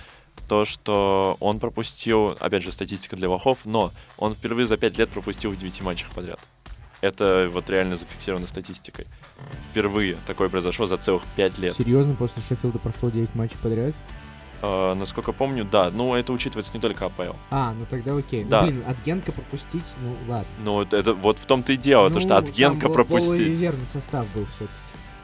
[0.47, 5.09] то, что он пропустил, опять же, статистика для лохов, но он впервые за 5 лет
[5.09, 6.39] пропустил в 9 матчах подряд.
[7.01, 9.05] Это вот реально зафиксировано статистикой.
[9.71, 11.75] Впервые такое произошло за целых 5 лет.
[11.75, 13.93] Серьезно, после Шеффилда прошло 9 матчей подряд.
[14.63, 15.91] Э, насколько помню, да.
[15.91, 17.33] Ну, это учитывается не только АПЛ.
[17.51, 18.43] А, ну тогда окей.
[18.43, 18.61] Да.
[18.61, 20.47] Ну, блин, от Генка пропустить, ну ладно.
[20.63, 23.29] Ну, вот это вот в том-то и дело, то, Ну, что от Генка был- пропустить.
[23.29, 24.73] полуверный состав был все-таки.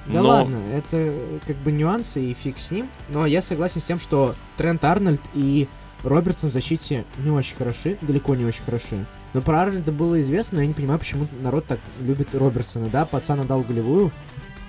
[0.08, 2.90] Да Но- ладно, это э, как бы нюансы и фиг с ним.
[3.10, 5.68] Но я согласен с тем, что Трент Арнольд и
[6.04, 9.06] Робертсон в защите не очень хороши, далеко не очень хороши.
[9.34, 12.90] Но про Арнольда было известно, но я не понимаю, почему народ так любит Робертсона.
[12.90, 14.12] Да, пацан отдал голевую,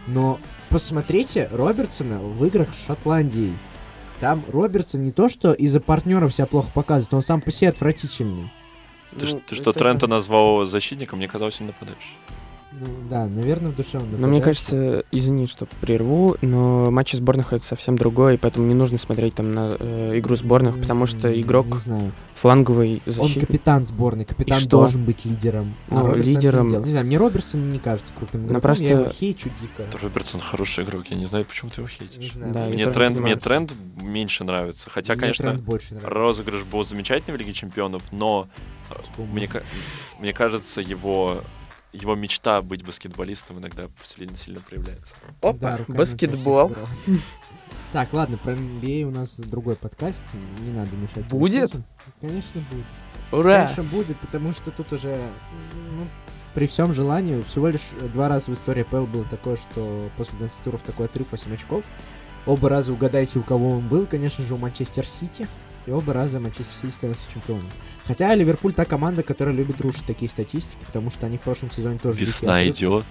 [0.07, 0.39] но
[0.70, 3.55] посмотрите Робертсона в играх с Шотландией.
[4.20, 8.51] Там Робертсон не то, что из-за партнеров себя плохо показывает, он сам по себе отвратительный.
[9.18, 11.18] Ты, Ну, ты что, это Трента назвал защитником?
[11.18, 12.16] Мне казалось, он нападающий.
[12.81, 17.53] Ну, да, наверное, в душе он Но мне кажется, извини, что прерву, но матчи сборных
[17.53, 21.41] это совсем другое, и поэтому не нужно смотреть там на э, игру сборных, потому что
[21.41, 22.12] игрок Не знаю.
[22.35, 23.47] фланговый Он защитник.
[23.47, 24.70] капитан сборной, капитан И что?
[24.70, 25.75] должен быть лидером.
[25.89, 26.87] А Ну, не лидером- делает.
[26.87, 29.87] Не знаю, мне Роберсон не кажется крутым игроком, просто- я его хейчу дико.
[30.03, 32.33] Робертсон хороший игрок, я не знаю, почему ты его Не хейтишь.
[32.33, 33.72] знаю, Да, Мне тренд, не мне тренд
[34.03, 34.91] меньше нравится.
[34.91, 36.11] Хотя, мне конечно, больше нравится.
[36.11, 38.49] розыгрыш был замечательный в Лиге Чемпионов, но
[38.91, 39.33] э, Вспомнил.
[39.33, 39.49] мне,
[40.18, 41.37] мне кажется, его
[41.95, 45.14] его мечта быть баскетболистом иногда сильно, сильно проявляется.
[45.40, 46.74] Опа, Да, баскетбол.
[47.92, 50.24] Так, ладно, про NBA у нас другой подкаст,
[50.59, 51.26] не надо мешать.
[51.28, 51.70] Будет?
[52.20, 52.84] Конечно, будет.
[53.30, 53.62] Ура!
[53.62, 55.16] Конечно, будет, потому что тут уже,
[55.72, 56.09] ну,
[56.55, 60.59] при всем желании, всего лишь два раза в истории ПЛ было такое, что после 12
[60.64, 61.84] туров такой отрыв 8 очков.
[62.47, 65.47] Оба раза угадайте, у кого он был, конечно же, у Манчестер Сити.
[65.87, 67.68] И оба раза Манчестер Сити становился чемпионом.
[68.07, 71.99] Хотя Ливерпуль та команда, которая любит рушить такие статистики, потому что они в прошлом сезоне
[71.99, 72.18] тоже...
[72.20, 73.05] Весна идет.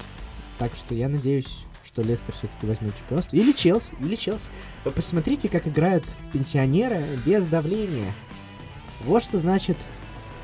[0.58, 3.36] Так что я надеюсь, что Лестер все-таки возьмет чемпионство.
[3.36, 4.50] Или Челси, или Челси.
[4.86, 8.12] Вы посмотрите, как играют пенсионеры без давления.
[9.06, 9.78] Вот что значит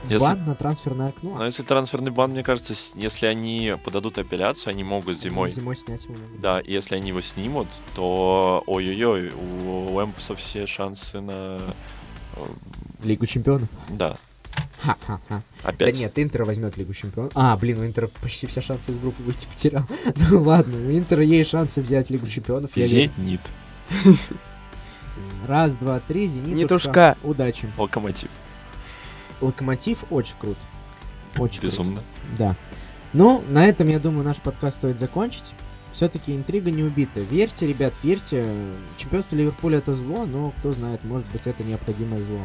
[0.07, 1.35] Если- бан на трансферное окно.
[1.35, 5.49] Но если трансферный бан, мне кажется, с- если они подадут апелляцию, они могут зимой.
[5.51, 6.15] Зимой снять его.
[6.37, 11.59] Да, и если они его снимут, то ой-ой-ой, у Эмпуса все шансы на...
[13.03, 13.69] Лигу чемпионов.
[13.89, 14.17] Да,
[14.81, 15.41] Ха-ха-ха.
[15.63, 15.97] Да опять.
[15.97, 17.31] нет, Интер возьмет Лигу чемпионов.
[17.35, 19.85] А, блин, у Интера почти все шансы из группы выйти потерял.
[20.29, 22.71] ну ладно, у Интера есть шансы взять Лигу чемпионов.
[22.75, 22.87] я.
[22.87, 23.41] Зенит,
[25.47, 26.55] Раз, два, три, Зенитушка.
[26.55, 27.17] Нитушка.
[27.23, 27.69] Удачи.
[27.77, 28.29] Локомотив.
[29.41, 30.57] Локомотив очень крут.
[31.37, 31.71] Очень крут.
[31.71, 32.01] Безумно.
[32.37, 32.55] Да.
[33.13, 35.53] Ну, на этом, я думаю, наш подкаст стоит закончить.
[35.91, 37.19] Все-таки интрига не убита.
[37.19, 38.45] Верьте, ребят, верьте.
[38.97, 42.39] Чемпионство Ливерпуля это зло, но кто знает, может быть, это необходимое зло.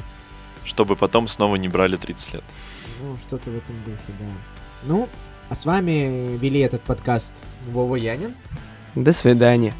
[0.64, 2.44] Чтобы потом снова не брали 30 лет.
[3.02, 4.26] Ну, что-то в этом духе, да.
[4.84, 5.08] Ну,
[5.50, 8.34] а с вами вели этот подкаст Вова Янин.
[8.94, 9.74] До свидания.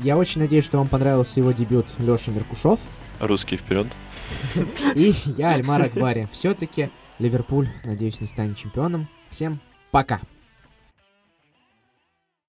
[0.00, 2.78] Я очень надеюсь, что вам понравился его дебют Леша Меркушев.
[3.20, 3.86] Русский вперед.
[4.94, 6.28] И я, Альмар Акбари.
[6.32, 9.08] Все-таки Ливерпуль, надеюсь, не станет чемпионом.
[9.30, 9.60] Всем
[9.90, 10.20] пока.